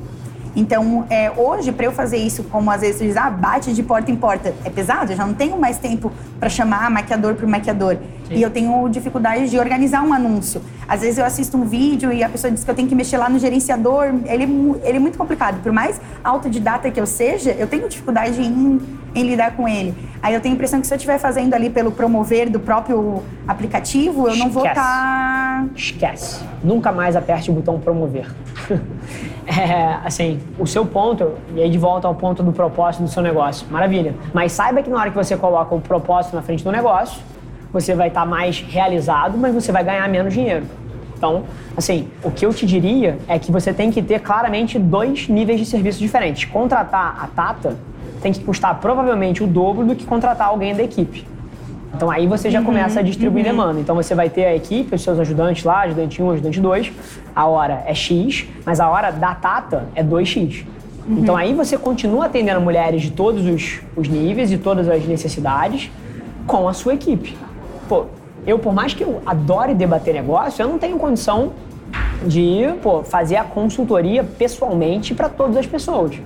Então, 0.54 1.06
é, 1.08 1.30
hoje, 1.30 1.72
para 1.72 1.86
eu 1.86 1.92
fazer 1.92 2.18
isso, 2.18 2.44
como 2.44 2.70
às 2.70 2.80
vezes 2.80 2.96
você 2.96 3.06
diz, 3.06 3.16
ah, 3.16 3.30
bate 3.30 3.72
de 3.72 3.82
porta 3.82 4.10
em 4.10 4.16
porta, 4.16 4.54
é 4.64 4.70
pesado, 4.70 5.12
eu 5.12 5.16
já 5.16 5.26
não 5.26 5.34
tenho 5.34 5.58
mais 5.58 5.78
tempo 5.78 6.12
para 6.38 6.48
chamar 6.48 6.90
maquiador 6.90 7.34
por 7.34 7.46
maquiador. 7.46 7.96
Sim. 8.28 8.34
E 8.34 8.42
eu 8.42 8.50
tenho 8.50 8.88
dificuldade 8.88 9.48
de 9.48 9.58
organizar 9.58 10.02
um 10.02 10.12
anúncio. 10.12 10.60
Às 10.86 11.00
vezes 11.00 11.18
eu 11.18 11.24
assisto 11.24 11.56
um 11.56 11.64
vídeo 11.64 12.12
e 12.12 12.22
a 12.22 12.28
pessoa 12.28 12.50
diz 12.50 12.64
que 12.64 12.70
eu 12.70 12.74
tenho 12.74 12.88
que 12.88 12.94
mexer 12.94 13.16
lá 13.16 13.28
no 13.28 13.38
gerenciador. 13.38 14.06
Ele, 14.26 14.44
ele 14.82 14.96
é 14.96 15.00
muito 15.00 15.16
complicado. 15.16 15.62
Por 15.62 15.72
mais 15.72 16.00
autodidata 16.22 16.90
que 16.90 17.00
eu 17.00 17.06
seja, 17.06 17.52
eu 17.52 17.66
tenho 17.66 17.88
dificuldade 17.88 18.40
em, 18.42 18.80
em 19.14 19.22
lidar 19.22 19.52
com 19.52 19.68
ele. 19.68 19.94
Aí 20.22 20.34
eu 20.34 20.40
tenho 20.40 20.54
a 20.54 20.56
impressão 20.56 20.80
que 20.80 20.86
se 20.86 20.92
eu 20.92 20.96
estiver 20.96 21.18
fazendo 21.18 21.54
ali 21.54 21.70
pelo 21.70 21.90
promover 21.92 22.48
do 22.48 22.60
próprio 22.60 23.22
aplicativo, 23.46 24.28
eu 24.28 24.36
não 24.36 24.50
vou 24.50 24.66
estar. 24.66 24.82
Tá... 24.82 25.66
Esquece. 25.74 26.40
Nunca 26.62 26.92
mais 26.92 27.16
aperte 27.16 27.50
o 27.50 27.54
botão 27.54 27.80
promover. 27.80 28.30
é, 29.46 29.98
assim, 30.04 30.40
o 30.58 30.66
seu 30.66 30.84
ponto, 30.86 31.32
e 31.54 31.62
aí 31.62 31.70
de 31.70 31.78
volta 31.78 32.06
ao 32.06 32.14
ponto 32.14 32.42
do 32.42 32.52
propósito 32.52 33.02
do 33.02 33.08
seu 33.08 33.22
negócio, 33.22 33.66
maravilha. 33.70 34.14
Mas 34.32 34.52
saiba 34.52 34.82
que 34.82 34.90
na 34.90 34.98
hora 34.98 35.10
que 35.10 35.16
você 35.16 35.36
coloca 35.36 35.74
o 35.74 35.80
propósito 35.80 36.34
na 36.34 36.42
frente 36.42 36.62
do 36.62 36.70
negócio, 36.70 37.20
você 37.72 37.94
vai 37.94 38.08
estar 38.08 38.22
tá 38.22 38.26
mais 38.26 38.60
realizado, 38.60 39.36
mas 39.38 39.54
você 39.54 39.72
vai 39.72 39.82
ganhar 39.82 40.08
menos 40.08 40.32
dinheiro. 40.32 40.66
Então, 41.16 41.44
assim, 41.76 42.08
o 42.22 42.30
que 42.30 42.44
eu 42.44 42.52
te 42.52 42.66
diria 42.66 43.18
é 43.28 43.38
que 43.38 43.52
você 43.52 43.72
tem 43.72 43.90
que 43.90 44.02
ter 44.02 44.20
claramente 44.20 44.78
dois 44.78 45.28
níveis 45.28 45.60
de 45.60 45.66
serviço 45.66 46.00
diferentes. 46.00 46.44
Contratar 46.44 47.16
a 47.22 47.28
Tata 47.28 47.76
tem 48.20 48.32
que 48.32 48.40
custar 48.40 48.78
provavelmente 48.80 49.42
o 49.42 49.46
dobro 49.46 49.86
do 49.86 49.94
que 49.94 50.04
contratar 50.04 50.48
alguém 50.48 50.74
da 50.74 50.82
equipe. 50.82 51.24
Então 51.94 52.10
aí 52.10 52.26
você 52.26 52.50
já 52.50 52.60
uhum, 52.60 52.66
começa 52.66 53.00
a 53.00 53.02
distribuir 53.02 53.44
uhum. 53.44 53.50
demanda. 53.50 53.80
Então 53.80 53.94
você 53.94 54.14
vai 54.14 54.30
ter 54.30 54.46
a 54.46 54.54
equipe, 54.54 54.94
os 54.94 55.02
seus 55.02 55.18
ajudantes 55.18 55.64
lá, 55.64 55.80
ajudante 55.80 56.22
1, 56.22 56.30
ajudante 56.30 56.60
2, 56.60 56.92
a 57.34 57.46
hora 57.46 57.82
é 57.86 57.94
X, 57.94 58.46
mas 58.64 58.80
a 58.80 58.88
hora 58.88 59.10
da 59.10 59.34
Tata 59.34 59.88
é 59.94 60.02
2X. 60.02 60.64
Uhum. 61.06 61.18
Então 61.18 61.36
aí 61.36 61.54
você 61.54 61.76
continua 61.76 62.26
atendendo 62.26 62.60
mulheres 62.60 63.02
de 63.02 63.10
todos 63.10 63.44
os, 63.46 63.80
os 63.96 64.08
níveis 64.08 64.50
e 64.50 64.58
todas 64.58 64.88
as 64.88 65.04
necessidades 65.06 65.90
com 66.46 66.68
a 66.68 66.72
sua 66.72 66.94
equipe. 66.94 67.36
Pô, 67.88 68.06
eu, 68.46 68.58
por 68.58 68.72
mais 68.72 68.94
que 68.94 69.04
eu 69.04 69.20
adore 69.24 69.74
debater 69.74 70.14
negócio, 70.14 70.62
eu 70.62 70.68
não 70.68 70.78
tenho 70.78 70.98
condição 70.98 71.52
de 72.26 72.74
pô, 72.82 73.02
fazer 73.02 73.36
a 73.36 73.44
consultoria 73.44 74.24
pessoalmente 74.24 75.14
para 75.14 75.28
todas 75.28 75.56
as 75.56 75.66
pessoas. 75.66 76.16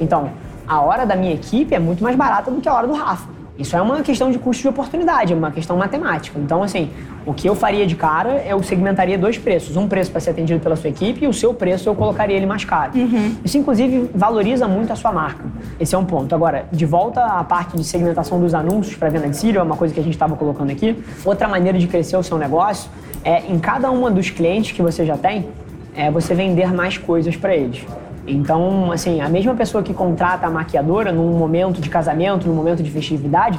Então, 0.00 0.30
a 0.66 0.80
hora 0.80 1.04
da 1.04 1.16
minha 1.16 1.32
equipe 1.32 1.74
é 1.74 1.78
muito 1.78 2.02
mais 2.02 2.14
barata 2.14 2.50
do 2.50 2.60
que 2.60 2.68
a 2.68 2.74
hora 2.74 2.86
do 2.86 2.94
Rafa. 2.94 3.37
Isso 3.58 3.76
é 3.76 3.82
uma 3.82 4.02
questão 4.02 4.30
de 4.30 4.38
custo 4.38 4.62
de 4.62 4.68
oportunidade, 4.68 5.32
é 5.32 5.36
uma 5.36 5.50
questão 5.50 5.76
matemática. 5.76 6.38
Então, 6.38 6.62
assim, 6.62 6.90
o 7.26 7.34
que 7.34 7.48
eu 7.48 7.56
faria 7.56 7.84
de 7.84 7.96
cara, 7.96 8.44
eu 8.46 8.62
segmentaria 8.62 9.18
dois 9.18 9.36
preços. 9.36 9.76
Um 9.76 9.88
preço 9.88 10.12
para 10.12 10.20
ser 10.20 10.30
atendido 10.30 10.60
pela 10.60 10.76
sua 10.76 10.90
equipe 10.90 11.24
e 11.24 11.26
o 11.26 11.32
seu 11.32 11.52
preço 11.52 11.88
eu 11.88 11.94
colocaria 11.94 12.36
ele 12.36 12.46
mais 12.46 12.64
caro. 12.64 12.92
Uhum. 12.94 13.34
Isso, 13.44 13.58
inclusive, 13.58 14.08
valoriza 14.14 14.68
muito 14.68 14.92
a 14.92 14.96
sua 14.96 15.10
marca. 15.10 15.44
Esse 15.80 15.92
é 15.92 15.98
um 15.98 16.04
ponto. 16.04 16.32
Agora, 16.32 16.66
de 16.70 16.86
volta 16.86 17.20
à 17.24 17.42
parte 17.42 17.76
de 17.76 17.82
segmentação 17.82 18.40
dos 18.40 18.54
anúncios 18.54 18.94
para 18.94 19.08
venda 19.08 19.28
de 19.28 19.36
sírio, 19.36 19.58
é 19.58 19.62
uma 19.62 19.76
coisa 19.76 19.92
que 19.92 19.98
a 19.98 20.04
gente 20.04 20.14
estava 20.14 20.36
colocando 20.36 20.70
aqui. 20.70 20.96
Outra 21.24 21.48
maneira 21.48 21.76
de 21.78 21.88
crescer 21.88 22.16
o 22.16 22.22
seu 22.22 22.38
negócio 22.38 22.88
é, 23.24 23.42
em 23.48 23.58
cada 23.58 23.90
uma 23.90 24.08
dos 24.08 24.30
clientes 24.30 24.70
que 24.70 24.82
você 24.82 25.04
já 25.04 25.16
tem, 25.16 25.48
é 25.96 26.12
você 26.12 26.32
vender 26.32 26.72
mais 26.72 26.96
coisas 26.96 27.36
para 27.36 27.56
eles. 27.56 27.84
Então, 28.28 28.92
assim, 28.92 29.20
a 29.20 29.28
mesma 29.28 29.54
pessoa 29.54 29.82
que 29.82 29.94
contrata 29.94 30.46
a 30.46 30.50
maquiadora 30.50 31.10
num 31.10 31.36
momento 31.36 31.80
de 31.80 31.88
casamento, 31.88 32.46
num 32.46 32.54
momento 32.54 32.82
de 32.82 32.90
festividade, 32.90 33.58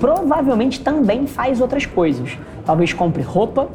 provavelmente 0.00 0.80
também 0.80 1.26
faz 1.26 1.60
outras 1.60 1.84
coisas. 1.84 2.38
Talvez 2.64 2.92
compre 2.92 3.22
roupa, 3.22 3.68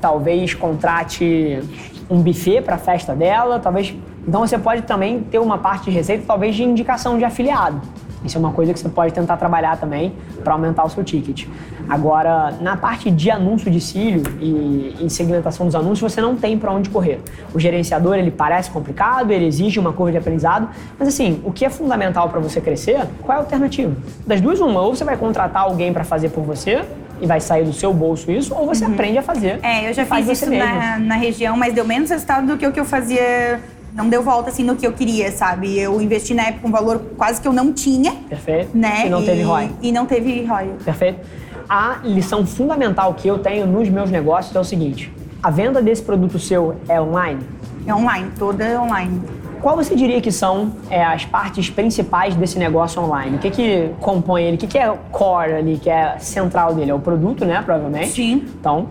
talvez 0.00 0.54
contrate 0.54 1.60
um 2.08 2.22
buffet 2.22 2.62
para 2.62 2.76
a 2.76 2.78
festa 2.78 3.14
dela, 3.14 3.58
talvez. 3.58 3.94
Então 4.26 4.40
você 4.40 4.58
pode 4.58 4.82
também 4.82 5.20
ter 5.24 5.38
uma 5.38 5.58
parte 5.58 5.84
de 5.84 5.90
receita, 5.90 6.24
talvez 6.26 6.54
de 6.54 6.62
indicação 6.62 7.18
de 7.18 7.24
afiliado. 7.24 7.80
Isso 8.24 8.36
é 8.36 8.40
uma 8.40 8.52
coisa 8.52 8.72
que 8.72 8.78
você 8.78 8.88
pode 8.88 9.12
tentar 9.12 9.36
trabalhar 9.36 9.76
também 9.78 10.12
para 10.44 10.52
aumentar 10.52 10.84
o 10.84 10.90
seu 10.90 11.02
ticket. 11.02 11.46
Agora, 11.88 12.52
na 12.60 12.76
parte 12.76 13.10
de 13.10 13.30
anúncio 13.30 13.70
de 13.70 13.80
cílio 13.80 14.22
e, 14.40 14.96
e 15.00 15.10
segmentação 15.10 15.66
dos 15.66 15.74
anúncios, 15.74 16.12
você 16.12 16.20
não 16.20 16.36
tem 16.36 16.58
para 16.58 16.70
onde 16.72 16.90
correr. 16.90 17.20
O 17.54 17.58
gerenciador, 17.58 18.16
ele 18.16 18.30
parece 18.30 18.70
complicado, 18.70 19.30
ele 19.30 19.46
exige 19.46 19.78
uma 19.78 19.92
curva 19.92 20.12
de 20.12 20.18
aprendizado, 20.18 20.68
mas 20.98 21.08
assim, 21.08 21.40
o 21.44 21.52
que 21.52 21.64
é 21.64 21.70
fundamental 21.70 22.28
para 22.28 22.40
você 22.40 22.60
crescer, 22.60 23.06
qual 23.22 23.36
é 23.36 23.40
a 23.40 23.42
alternativa? 23.42 23.94
Das 24.26 24.40
duas, 24.40 24.60
uma, 24.60 24.80
ou 24.80 24.94
você 24.94 25.04
vai 25.04 25.16
contratar 25.16 25.62
alguém 25.62 25.92
para 25.92 26.04
fazer 26.04 26.28
por 26.30 26.44
você, 26.44 26.84
e 27.20 27.26
vai 27.26 27.40
sair 27.40 27.64
do 27.64 27.72
seu 27.72 27.92
bolso 27.92 28.30
isso, 28.30 28.54
ou 28.54 28.66
você 28.66 28.84
uhum. 28.84 28.94
aprende 28.94 29.18
a 29.18 29.22
fazer. 29.22 29.60
É, 29.62 29.88
eu 29.88 29.92
já 29.92 30.06
fiz 30.06 30.28
isso 30.28 30.50
na, 30.50 30.98
na, 30.98 31.16
região, 31.16 31.56
mas 31.56 31.74
deu 31.74 31.84
menos 31.84 32.10
resultado 32.10 32.46
do 32.46 32.56
que 32.56 32.66
o 32.66 32.72
que 32.72 32.80
eu 32.80 32.84
fazia 32.84 33.60
não 33.94 34.08
deu 34.08 34.22
volta 34.22 34.50
assim 34.50 34.62
no 34.62 34.76
que 34.76 34.86
eu 34.86 34.92
queria, 34.92 35.30
sabe? 35.32 35.78
Eu 35.78 36.00
investi 36.00 36.34
na 36.34 36.44
época 36.44 36.68
um 36.68 36.70
valor 36.70 37.02
quase 37.16 37.40
que 37.40 37.48
eu 37.48 37.52
não 37.52 37.72
tinha. 37.72 38.12
Perfeito. 38.28 38.76
Né? 38.76 39.06
E 39.06 39.10
não 39.10 39.24
teve 39.24 39.42
ROI. 39.42 39.70
E 39.82 39.92
não 39.92 40.06
teve 40.06 40.44
ROI. 40.44 40.70
Perfeito. 40.84 41.20
A 41.68 42.00
lição 42.02 42.46
fundamental 42.46 43.14
que 43.14 43.28
eu 43.28 43.38
tenho 43.38 43.66
nos 43.66 43.88
meus 43.88 44.10
negócios 44.10 44.54
é 44.54 44.60
o 44.60 44.64
seguinte: 44.64 45.12
a 45.42 45.50
venda 45.50 45.80
desse 45.80 46.02
produto 46.02 46.38
seu 46.38 46.76
é 46.88 47.00
online? 47.00 47.40
É 47.86 47.94
online, 47.94 48.30
toda 48.38 48.64
é 48.64 48.78
online. 48.78 49.22
Qual 49.60 49.76
você 49.76 49.94
diria 49.94 50.20
que 50.22 50.32
são 50.32 50.72
é, 50.88 51.04
as 51.04 51.24
partes 51.26 51.68
principais 51.68 52.34
desse 52.34 52.58
negócio 52.58 53.02
online? 53.02 53.36
O 53.36 53.38
que 53.38 53.50
que 53.50 53.90
compõe 54.00 54.44
ele? 54.44 54.56
O 54.56 54.58
que, 54.58 54.66
que 54.66 54.78
é 54.78 54.90
core 55.10 55.52
ali, 55.52 55.76
que 55.76 55.90
é 55.90 56.18
central 56.18 56.74
dele? 56.74 56.90
É 56.90 56.94
o 56.94 56.98
produto, 56.98 57.44
né? 57.44 57.60
Provavelmente. 57.62 58.08
Sim. 58.08 58.46
Então, 58.58 58.88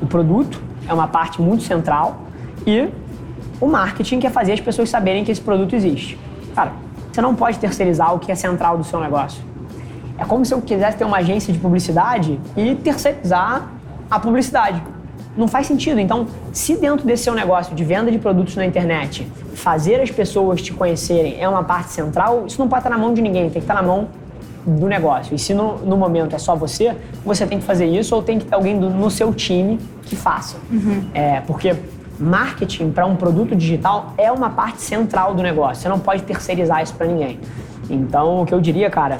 o 0.00 0.06
produto 0.06 0.62
é 0.88 0.94
uma 0.94 1.08
parte 1.08 1.42
muito 1.42 1.62
central 1.62 2.22
e 2.66 2.88
o 3.60 3.66
marketing 3.66 4.20
quer 4.20 4.30
fazer 4.30 4.52
as 4.52 4.60
pessoas 4.60 4.90
saberem 4.90 5.24
que 5.24 5.30
esse 5.30 5.40
produto 5.40 5.74
existe. 5.74 6.18
Cara, 6.54 6.72
você 7.12 7.20
não 7.20 7.34
pode 7.34 7.58
terceirizar 7.58 8.14
o 8.14 8.18
que 8.18 8.32
é 8.32 8.34
central 8.34 8.78
do 8.78 8.84
seu 8.84 9.00
negócio. 9.00 9.42
É 10.18 10.24
como 10.24 10.44
se 10.44 10.54
eu 10.54 10.60
quisesse 10.60 10.96
ter 10.96 11.04
uma 11.04 11.18
agência 11.18 11.52
de 11.52 11.58
publicidade 11.58 12.38
e 12.56 12.74
terceirizar 12.74 13.68
a 14.10 14.18
publicidade. 14.18 14.82
Não 15.36 15.48
faz 15.48 15.66
sentido. 15.66 15.98
Então, 15.98 16.26
se 16.52 16.76
dentro 16.76 17.06
desse 17.06 17.24
seu 17.24 17.34
negócio 17.34 17.74
de 17.74 17.84
venda 17.84 18.10
de 18.10 18.18
produtos 18.18 18.54
na 18.54 18.66
internet, 18.66 19.26
fazer 19.54 20.00
as 20.00 20.10
pessoas 20.10 20.60
te 20.60 20.72
conhecerem 20.72 21.40
é 21.40 21.48
uma 21.48 21.64
parte 21.64 21.90
central, 21.90 22.46
isso 22.46 22.58
não 22.58 22.68
pode 22.68 22.80
estar 22.80 22.90
na 22.90 22.98
mão 22.98 23.14
de 23.14 23.22
ninguém, 23.22 23.44
tem 23.44 23.52
que 23.52 23.58
estar 23.60 23.74
na 23.74 23.82
mão 23.82 24.08
do 24.66 24.86
negócio. 24.86 25.34
E 25.34 25.38
se 25.38 25.54
no, 25.54 25.78
no 25.78 25.96
momento 25.96 26.34
é 26.34 26.38
só 26.38 26.54
você, 26.54 26.94
você 27.24 27.46
tem 27.46 27.58
que 27.58 27.64
fazer 27.64 27.86
isso 27.86 28.14
ou 28.14 28.22
tem 28.22 28.38
que 28.38 28.44
ter 28.44 28.54
alguém 28.54 28.78
do, 28.78 28.90
no 28.90 29.10
seu 29.10 29.32
time 29.32 29.78
que 30.02 30.14
faça. 30.14 30.56
Uhum. 30.70 31.04
É, 31.14 31.40
porque 31.40 31.74
marketing 32.22 32.92
para 32.92 33.04
um 33.04 33.16
produto 33.16 33.56
digital 33.56 34.14
é 34.16 34.30
uma 34.30 34.50
parte 34.50 34.80
central 34.80 35.34
do 35.34 35.42
negócio. 35.42 35.82
Você 35.82 35.88
não 35.88 35.98
pode 35.98 36.22
terceirizar 36.22 36.82
isso 36.82 36.94
para 36.94 37.06
ninguém. 37.06 37.40
Então, 37.90 38.42
o 38.42 38.46
que 38.46 38.54
eu 38.54 38.60
diria, 38.60 38.88
cara, 38.88 39.18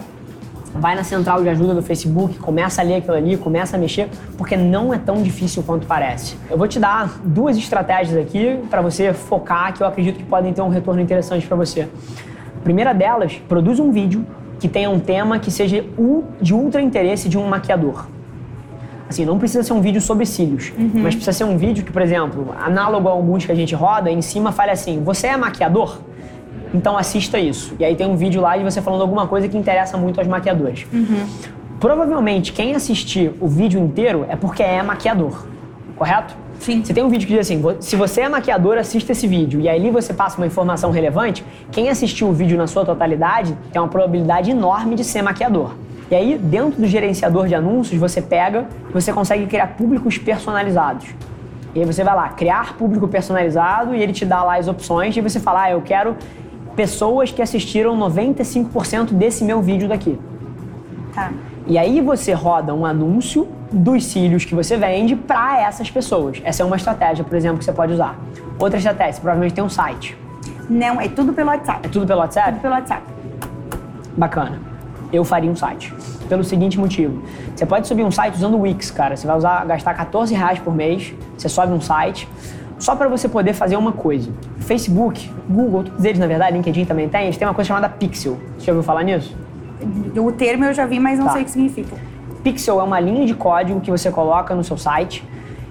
vai 0.75 0.95
na 0.95 1.05
central 1.05 1.43
de 1.43 1.49
ajuda 1.49 1.75
do 1.75 1.83
Facebook, 1.83 2.39
começa 2.39 2.81
a 2.81 2.85
ler 2.85 2.97
aquilo 2.97 3.17
ali, 3.17 3.37
começa 3.37 3.77
a 3.77 3.79
mexer, 3.79 4.09
porque 4.39 4.57
não 4.57 4.95
é 4.95 4.99
tão 4.99 5.23
difícil 5.23 5.63
quanto 5.63 5.87
parece. 5.87 6.37
Eu 6.49 6.57
vou 6.57 6.69
te 6.69 6.79
dar 6.79 7.21
duas 7.25 7.57
estratégias 7.57 8.17
aqui 8.17 8.59
para 8.71 8.81
você 8.81 9.13
focar 9.13 9.75
que 9.75 9.83
eu 9.83 9.87
acredito 9.87 10.17
que 10.17 10.25
podem 10.25 10.53
ter 10.53 10.63
um 10.63 10.69
retorno 10.69 11.01
interessante 11.01 11.47
para 11.47 11.57
você. 11.57 11.89
Primeira 12.63 12.95
delas, 12.95 13.35
produz 13.49 13.81
um 13.81 13.91
vídeo 13.91 14.25
que 14.61 14.69
tenha 14.69 14.89
um 14.89 15.01
tema 15.01 15.41
que 15.41 15.51
seja 15.51 15.85
de 16.41 16.55
ultra 16.55 16.81
interesse 16.81 17.29
de 17.29 17.37
um 17.37 17.49
maquiador. 17.49 18.07
Assim, 19.13 19.25
não 19.27 19.39
precisa 19.39 19.63
ser 19.63 19.75
um 19.75 19.81
vídeo 19.81 20.01
sobre 20.01 20.25
cílios, 20.25 20.73
uhum. 20.77 20.91
mas 20.95 21.15
precisa 21.15 21.33
ser 21.33 21.45
um 21.45 21.57
vídeo 21.57 21.85
que, 21.85 21.93
por 21.93 22.01
exemplo, 22.01 22.55
análogo 22.59 23.09
a 23.09 23.13
alguns 23.13 23.45
que 23.45 23.53
a 23.53 23.55
gente 23.55 23.75
roda, 23.75 24.11
em 24.11 24.23
cima 24.23 24.53
fale 24.53 24.71
assim: 24.71 25.03
você 25.03 25.27
é 25.27 25.37
maquiador? 25.37 25.99
Então 26.75 26.97
assista 26.97 27.39
isso. 27.39 27.75
E 27.79 27.85
aí 27.85 27.95
tem 27.95 28.07
um 28.07 28.17
vídeo 28.17 28.41
lá 28.41 28.57
de 28.57 28.65
você 28.65 28.81
falando 28.81 29.03
alguma 29.03 29.27
coisa 29.27 29.47
que 29.47 29.57
interessa 29.57 29.99
muito 29.99 30.19
aos 30.19 30.27
maquiadores. 30.27 30.87
Uhum. 30.91 31.27
Provavelmente 31.79 32.53
quem 32.53 32.75
assistir 32.75 33.33
o 33.39 33.47
vídeo 33.47 33.79
inteiro 33.79 34.25
é 34.29 34.37
porque 34.37 34.63
é 34.63 34.83
maquiador, 34.83 35.45
correto? 35.97 36.35
Sim. 36.59 36.83
Se 36.85 36.95
tem 36.95 37.03
um 37.03 37.09
vídeo 37.09 37.27
que 37.27 37.35
diz 37.35 37.41
assim, 37.41 37.61
se 37.81 37.97
você 37.97 38.23
é 38.23 38.29
maquiador, 38.29 38.79
assista 38.79 39.13
esse 39.13 39.27
vídeo. 39.27 39.61
E 39.61 39.69
aí 39.69 39.79
ali 39.79 39.91
você 39.91 40.15
passa 40.15 40.39
uma 40.39 40.47
informação 40.47 40.91
relevante, 40.91 41.45
quem 41.71 41.91
assistiu 41.91 42.29
o 42.29 42.33
vídeo 42.33 42.57
na 42.57 42.67
sua 42.67 42.85
totalidade 42.85 43.59
tem 43.73 43.83
uma 43.83 43.89
probabilidade 43.89 44.53
enorme 44.53 44.95
de 44.95 45.05
ser 45.05 45.21
maquiador. 45.23 45.75
E 46.11 46.15
aí, 46.15 46.37
dentro 46.37 46.81
do 46.81 46.87
gerenciador 46.87 47.49
de 47.49 47.55
anúncios, 47.55 47.99
você 47.99 48.21
pega 48.21 48.67
e 48.89 48.93
você 48.93 49.13
consegue 49.13 49.47
criar 49.47 49.69
públicos 49.69 50.19
personalizados. 50.19 51.15
E 51.75 51.81
aí 51.81 51.87
você 51.87 52.05
vai 52.05 52.15
lá, 52.15 52.29
criar 52.29 52.77
público 52.77 53.09
personalizado 53.09 53.95
e 53.95 54.03
ele 54.03 54.13
te 54.13 54.27
dá 54.27 54.43
lá 54.43 54.59
as 54.59 54.69
opções 54.69 55.17
e 55.17 55.21
você 55.21 55.41
fala, 55.41 55.63
ah, 55.63 55.71
eu 55.71 55.81
quero 55.81 56.17
pessoas 56.77 57.31
que 57.31 57.41
assistiram 57.41 57.99
95% 57.99 59.13
desse 59.13 59.43
meu 59.43 59.63
vídeo 59.63 59.89
daqui. 59.89 60.19
Tá. 61.15 61.33
E 61.67 61.79
aí 61.79 62.01
você 62.01 62.33
roda 62.33 62.75
um 62.75 62.85
anúncio 62.85 63.49
dos 63.71 64.05
cílios 64.05 64.45
que 64.45 64.55
você 64.55 64.77
vende 64.77 65.17
para 65.17 65.61
essas 65.63 65.91
pessoas. 65.91 66.43
Essa 66.45 66.63
é 66.63 66.67
uma 66.67 66.77
estratégia, 66.77 67.25
por 67.25 67.37
exemplo, 67.37 67.59
que 67.59 67.65
você 67.65 67.73
pode 67.73 67.95
usar. 67.95 68.19
Outra 68.59 68.77
estratégia, 68.77 69.15
você 69.15 69.21
provavelmente 69.21 69.55
tem 69.55 69.65
um 69.65 69.71
site. 69.71 70.17
Não, 70.69 71.01
é 71.01 71.09
tudo 71.09 71.33
pelo 71.33 71.49
WhatsApp. 71.49 71.87
É 71.87 71.89
tudo 71.89 72.07
pelo 72.07 72.21
WhatsApp? 72.21 72.53
Tudo 72.53 72.61
pelo 72.61 72.75
WhatsApp. 72.75 73.03
Bacana 74.17 74.72
eu 75.13 75.25
faria 75.25 75.51
um 75.51 75.57
site. 75.57 75.93
Pelo 76.29 76.43
seguinte 76.43 76.79
motivo. 76.79 77.23
Você 77.55 77.67
pode 77.67 77.87
subir 77.87 78.05
um 78.05 78.11
site 78.11 78.35
usando 78.35 78.55
o 78.55 78.61
Wix, 78.61 78.91
cara. 78.91 79.17
Você 79.17 79.27
vai 79.27 79.37
usar, 79.37 79.65
gastar 79.67 79.95
14 79.95 80.35
reais 80.35 80.59
por 80.59 80.75
mês, 80.75 81.13
você 81.37 81.49
sobe 81.49 81.73
um 81.73 81.81
site, 81.81 82.29
só 82.79 82.97
para 82.97 83.09
você 83.09 83.29
poder 83.29 83.53
fazer 83.53 83.77
uma 83.77 83.93
coisa. 83.93 84.31
Facebook, 84.59 85.31
Google, 85.49 85.85
todos 85.85 86.05
eles, 86.05 86.19
na 86.19 86.27
verdade, 86.27 86.57
LinkedIn 86.57 86.85
também 86.85 87.09
tem, 87.09 87.25
eles 87.25 87.37
têm 87.37 87.47
uma 87.47 87.55
coisa 87.55 87.69
chamada 87.69 87.89
Pixel. 87.89 88.39
Você 88.59 88.67
já 88.67 88.73
ouviu 88.73 88.83
falar 88.83 89.03
nisso? 89.03 89.37
O 90.17 90.33
termo 90.33 90.65
eu 90.65 90.75
já 90.75 90.87
vi, 90.87 90.99
mas 90.99 91.19
não 91.19 91.27
tá. 91.27 91.33
sei 91.33 91.43
o 91.43 91.45
que 91.45 91.51
significa. 91.51 91.97
Pixel 92.43 92.81
é 92.81 92.83
uma 92.83 92.99
linha 92.99 93.25
de 93.25 93.35
código 93.35 93.81
que 93.81 93.91
você 93.91 94.11
coloca 94.11 94.55
no 94.55 94.65
seu 94.65 94.77
site 94.77 95.25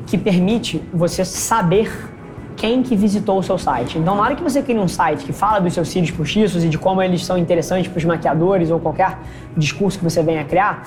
que 0.07 0.17
permite 0.17 0.81
você 0.93 1.23
saber 1.23 2.10
quem 2.61 2.83
que 2.83 2.95
visitou 2.95 3.39
o 3.39 3.43
seu 3.43 3.57
site. 3.57 3.97
Então, 3.97 4.15
na 4.15 4.21
hora 4.21 4.35
que 4.35 4.43
você 4.43 4.61
cria 4.61 4.79
um 4.79 4.87
site 4.87 5.25
que 5.25 5.33
fala 5.33 5.59
dos 5.59 5.73
seus 5.73 5.89
cílios 5.89 6.11
postiços 6.11 6.63
e 6.63 6.69
de 6.69 6.77
como 6.77 7.01
eles 7.01 7.25
são 7.25 7.35
interessantes 7.35 7.87
para 7.87 7.97
os 7.97 8.05
maquiadores 8.05 8.69
ou 8.69 8.79
qualquer 8.79 9.17
discurso 9.57 9.97
que 9.97 10.03
você 10.03 10.21
venha 10.21 10.43
criar, 10.43 10.83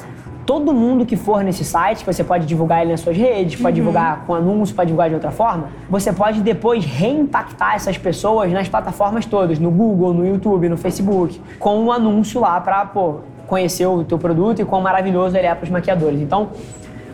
todo 0.47 0.73
mundo 0.73 1.05
que 1.05 1.17
for 1.17 1.43
nesse 1.43 1.65
site, 1.65 2.05
que 2.05 2.07
você 2.07 2.23
pode 2.23 2.47
divulgar 2.47 2.83
ele 2.83 2.93
nas 2.93 3.01
suas 3.01 3.17
redes, 3.17 3.57
pode 3.57 3.81
uhum. 3.81 3.87
divulgar 3.87 4.25
com 4.25 4.37
anúncio, 4.37 4.73
pode 4.73 4.87
divulgar 4.87 5.09
de 5.09 5.17
outra 5.17 5.33
forma, 5.33 5.71
você 5.91 6.13
pode 6.13 6.43
depois 6.43 6.85
reimpactar 6.85 7.75
essas 7.75 7.99
pessoas 7.99 8.53
nas 8.53 8.69
plataformas 8.69 9.27
todas, 9.27 9.59
no 9.59 9.73
Google, 9.73 10.15
no 10.15 10.25
YouTube, 10.25 10.69
no 10.69 10.77
Facebook, 10.77 11.43
com 11.59 11.77
um 11.77 11.91
anúncio 11.91 12.41
lá 12.41 12.61
para, 12.61 12.87
pô, 12.87 13.17
conhecer 13.49 13.87
o 13.87 14.05
teu 14.05 14.17
produto 14.17 14.63
e 14.63 14.65
quão 14.65 14.81
maravilhoso 14.81 15.37
ele 15.37 15.49
é 15.49 15.55
para 15.57 15.65
os 15.65 15.71
maquiadores. 15.71 16.21
Então, 16.21 16.51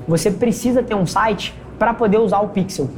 você 0.07 0.31
precisa 0.31 0.83
ter 0.83 0.94
um 0.94 1.07
site 1.07 1.55
para 1.79 1.94
poder 1.94 2.18
usar 2.18 2.40
o 2.40 2.49
Pixel. 2.49 2.90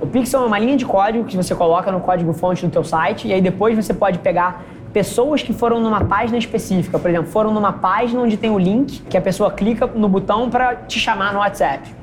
O 0.00 0.06
Pixel 0.06 0.42
é 0.42 0.46
uma 0.46 0.58
linha 0.58 0.78
de 0.78 0.86
código 0.86 1.24
que 1.24 1.36
você 1.36 1.54
coloca 1.54 1.92
no 1.92 2.00
código-fonte 2.00 2.64
do 2.64 2.72
teu 2.72 2.82
site 2.82 3.28
e 3.28 3.34
aí 3.34 3.42
depois 3.42 3.76
você 3.76 3.92
pode 3.92 4.18
pegar 4.18 4.64
pessoas 4.94 5.42
que 5.42 5.52
foram 5.52 5.78
numa 5.78 6.02
página 6.04 6.38
específica, 6.38 6.98
por 6.98 7.10
exemplo, 7.10 7.30
foram 7.30 7.52
numa 7.52 7.74
página 7.74 8.22
onde 8.22 8.38
tem 8.38 8.50
o 8.50 8.58
link 8.58 9.02
que 9.02 9.16
a 9.18 9.20
pessoa 9.20 9.50
clica 9.50 9.86
no 9.86 10.08
botão 10.08 10.48
para 10.48 10.74
te 10.74 10.98
chamar 10.98 11.34
no 11.34 11.40
WhatsApp. 11.40 11.94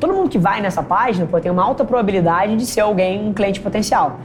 Todo 0.00 0.12
mundo 0.12 0.28
que 0.28 0.36
vai 0.36 0.60
nessa 0.60 0.82
página 0.82 1.26
pô, 1.26 1.40
tem 1.40 1.50
uma 1.50 1.62
alta 1.62 1.84
probabilidade 1.84 2.56
de 2.56 2.66
ser 2.66 2.80
alguém, 2.80 3.24
um 3.24 3.32
cliente 3.32 3.60
potencial. 3.60 4.18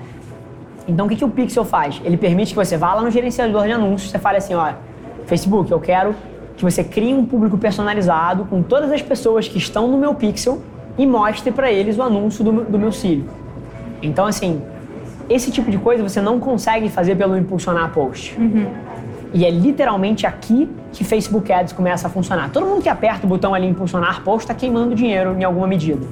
Então 0.87 1.05
o 1.05 1.09
que, 1.09 1.15
que 1.15 1.23
o 1.23 1.29
Pixel 1.29 1.63
faz? 1.63 2.01
Ele 2.03 2.17
permite 2.17 2.49
que 2.49 2.55
você 2.55 2.77
vá 2.77 2.95
lá 2.95 3.03
no 3.03 3.11
gerenciador 3.11 3.65
de 3.65 3.73
anúncios, 3.73 4.09
você 4.09 4.17
fale 4.17 4.39
assim, 4.39 4.55
ó, 4.55 4.73
Facebook, 5.27 5.71
eu 5.71 5.79
quero 5.79 6.15
que 6.57 6.63
você 6.63 6.83
crie 6.83 7.13
um 7.13 7.23
público 7.23 7.59
personalizado 7.59 8.45
com 8.45 8.63
todas 8.63 8.91
as 8.91 9.03
pessoas 9.03 9.47
que 9.47 9.59
estão 9.59 9.87
no 9.87 9.99
meu 9.99 10.15
Pixel 10.15 10.59
e 10.99 11.07
mostre 11.07 11.49
para 11.49 11.71
eles 11.71 11.97
o 11.97 12.03
anúncio 12.03 12.43
do, 12.43 12.51
do 12.65 12.77
meu 12.77 12.91
cílio. 12.91 13.25
Então, 14.03 14.25
assim, 14.25 14.61
esse 15.29 15.49
tipo 15.49 15.71
de 15.71 15.77
coisa 15.77 16.03
você 16.03 16.21
não 16.21 16.41
consegue 16.41 16.89
fazer 16.89 17.15
pelo 17.15 17.37
impulsionar 17.37 17.91
post. 17.93 18.37
Uhum. 18.37 18.67
E 19.33 19.45
é 19.45 19.49
literalmente 19.49 20.27
aqui 20.27 20.69
que 20.91 21.05
Facebook 21.05 21.51
Ads 21.53 21.71
começa 21.71 22.07
a 22.07 22.09
funcionar. 22.09 22.49
Todo 22.51 22.65
mundo 22.65 22.81
que 22.81 22.89
aperta 22.89 23.25
o 23.25 23.29
botão 23.29 23.53
ali 23.53 23.65
impulsionar 23.65 24.21
post 24.23 24.43
está 24.43 24.53
queimando 24.53 24.93
dinheiro 24.93 25.35
em 25.39 25.43
alguma 25.45 25.67
medida. 25.67 26.05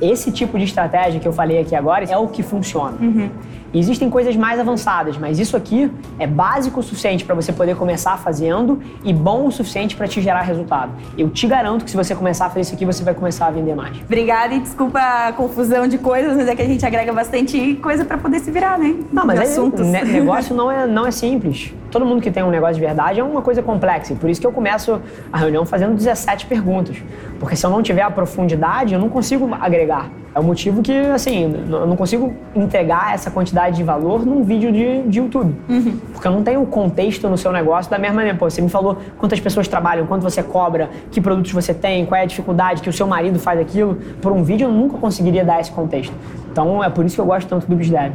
Esse 0.00 0.32
tipo 0.32 0.58
de 0.58 0.64
estratégia 0.64 1.20
que 1.20 1.28
eu 1.28 1.32
falei 1.32 1.60
aqui 1.60 1.74
agora 1.74 2.04
é 2.04 2.16
o 2.16 2.28
que 2.28 2.42
funciona. 2.42 2.96
Uhum. 3.00 3.30
Existem 3.74 4.10
coisas 4.10 4.36
mais 4.36 4.60
avançadas, 4.60 5.16
mas 5.16 5.38
isso 5.38 5.56
aqui 5.56 5.90
é 6.18 6.26
básico 6.26 6.80
o 6.80 6.82
suficiente 6.82 7.24
para 7.24 7.34
você 7.34 7.52
poder 7.52 7.74
começar 7.74 8.18
fazendo 8.18 8.80
e 9.02 9.14
bom 9.14 9.46
o 9.46 9.50
suficiente 9.50 9.96
para 9.96 10.06
te 10.06 10.20
gerar 10.20 10.42
resultado. 10.42 10.92
Eu 11.16 11.30
te 11.30 11.46
garanto 11.46 11.84
que 11.84 11.90
se 11.90 11.96
você 11.96 12.14
começar 12.14 12.46
a 12.46 12.48
fazer 12.48 12.60
isso 12.60 12.74
aqui, 12.74 12.84
você 12.84 13.02
vai 13.02 13.14
começar 13.14 13.46
a 13.46 13.50
vender 13.50 13.74
mais. 13.74 13.96
Obrigada 14.02 14.54
e 14.54 14.60
desculpa 14.60 15.00
a 15.00 15.32
confusão 15.32 15.88
de 15.88 15.96
coisas, 15.96 16.36
mas 16.36 16.48
é 16.48 16.54
que 16.54 16.60
a 16.60 16.66
gente 16.66 16.84
agrega 16.84 17.12
bastante 17.12 17.74
coisa 17.76 18.04
para 18.04 18.18
poder 18.18 18.40
se 18.40 18.50
virar, 18.50 18.78
né? 18.78 18.94
Não, 19.10 19.24
mas 19.24 19.56
é, 19.56 19.60
o 19.60 19.70
negócio 20.04 20.54
não 20.54 20.70
é, 20.70 20.86
não 20.86 21.06
é 21.06 21.10
simples. 21.10 21.72
Todo 21.92 22.06
mundo 22.06 22.22
que 22.22 22.30
tem 22.30 22.42
um 22.42 22.48
negócio 22.48 22.76
de 22.76 22.80
verdade 22.80 23.20
é 23.20 23.22
uma 23.22 23.42
coisa 23.42 23.62
complexa. 23.62 24.14
E 24.14 24.16
por 24.16 24.30
isso 24.30 24.40
que 24.40 24.46
eu 24.46 24.50
começo 24.50 24.98
a 25.30 25.36
reunião 25.36 25.66
fazendo 25.66 25.94
17 25.94 26.46
perguntas. 26.46 26.96
Porque 27.38 27.54
se 27.54 27.66
eu 27.66 27.70
não 27.70 27.82
tiver 27.82 28.00
a 28.00 28.10
profundidade, 28.10 28.94
eu 28.94 28.98
não 28.98 29.10
consigo 29.10 29.48
agregar. 29.60 30.10
É 30.34 30.40
o 30.40 30.42
motivo 30.42 30.80
que, 30.80 30.90
assim, 30.90 31.52
eu 31.70 31.86
não 31.86 31.94
consigo 31.94 32.34
entregar 32.54 33.12
essa 33.12 33.30
quantidade 33.30 33.76
de 33.76 33.82
valor 33.82 34.24
num 34.24 34.42
vídeo 34.42 34.72
de, 34.72 35.02
de 35.02 35.18
YouTube. 35.18 35.54
Uhum. 35.68 35.98
Porque 36.14 36.26
eu 36.26 36.32
não 36.32 36.42
tenho 36.42 36.62
o 36.62 36.66
contexto 36.66 37.28
no 37.28 37.36
seu 37.36 37.52
negócio 37.52 37.90
da 37.90 37.98
mesma 37.98 38.16
maneira. 38.16 38.38
Pô, 38.38 38.48
você 38.48 38.62
me 38.62 38.70
falou 38.70 38.96
quantas 39.18 39.38
pessoas 39.38 39.68
trabalham, 39.68 40.06
quanto 40.06 40.22
você 40.22 40.42
cobra, 40.42 40.88
que 41.10 41.20
produtos 41.20 41.52
você 41.52 41.74
tem, 41.74 42.06
qual 42.06 42.18
é 42.18 42.22
a 42.22 42.26
dificuldade 42.26 42.80
que 42.80 42.88
o 42.88 42.92
seu 42.92 43.06
marido 43.06 43.38
faz 43.38 43.60
aquilo. 43.60 43.96
Por 44.22 44.32
um 44.32 44.42
vídeo 44.42 44.64
eu 44.64 44.72
nunca 44.72 44.96
conseguiria 44.96 45.44
dar 45.44 45.60
esse 45.60 45.70
contexto. 45.70 46.14
Então 46.50 46.82
é 46.82 46.88
por 46.88 47.04
isso 47.04 47.16
que 47.16 47.20
eu 47.20 47.26
gosto 47.26 47.46
tanto 47.46 47.66
do 47.66 47.76
BizDev. 47.76 48.14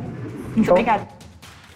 Muito 0.55 0.71
obrigada. 0.71 1.16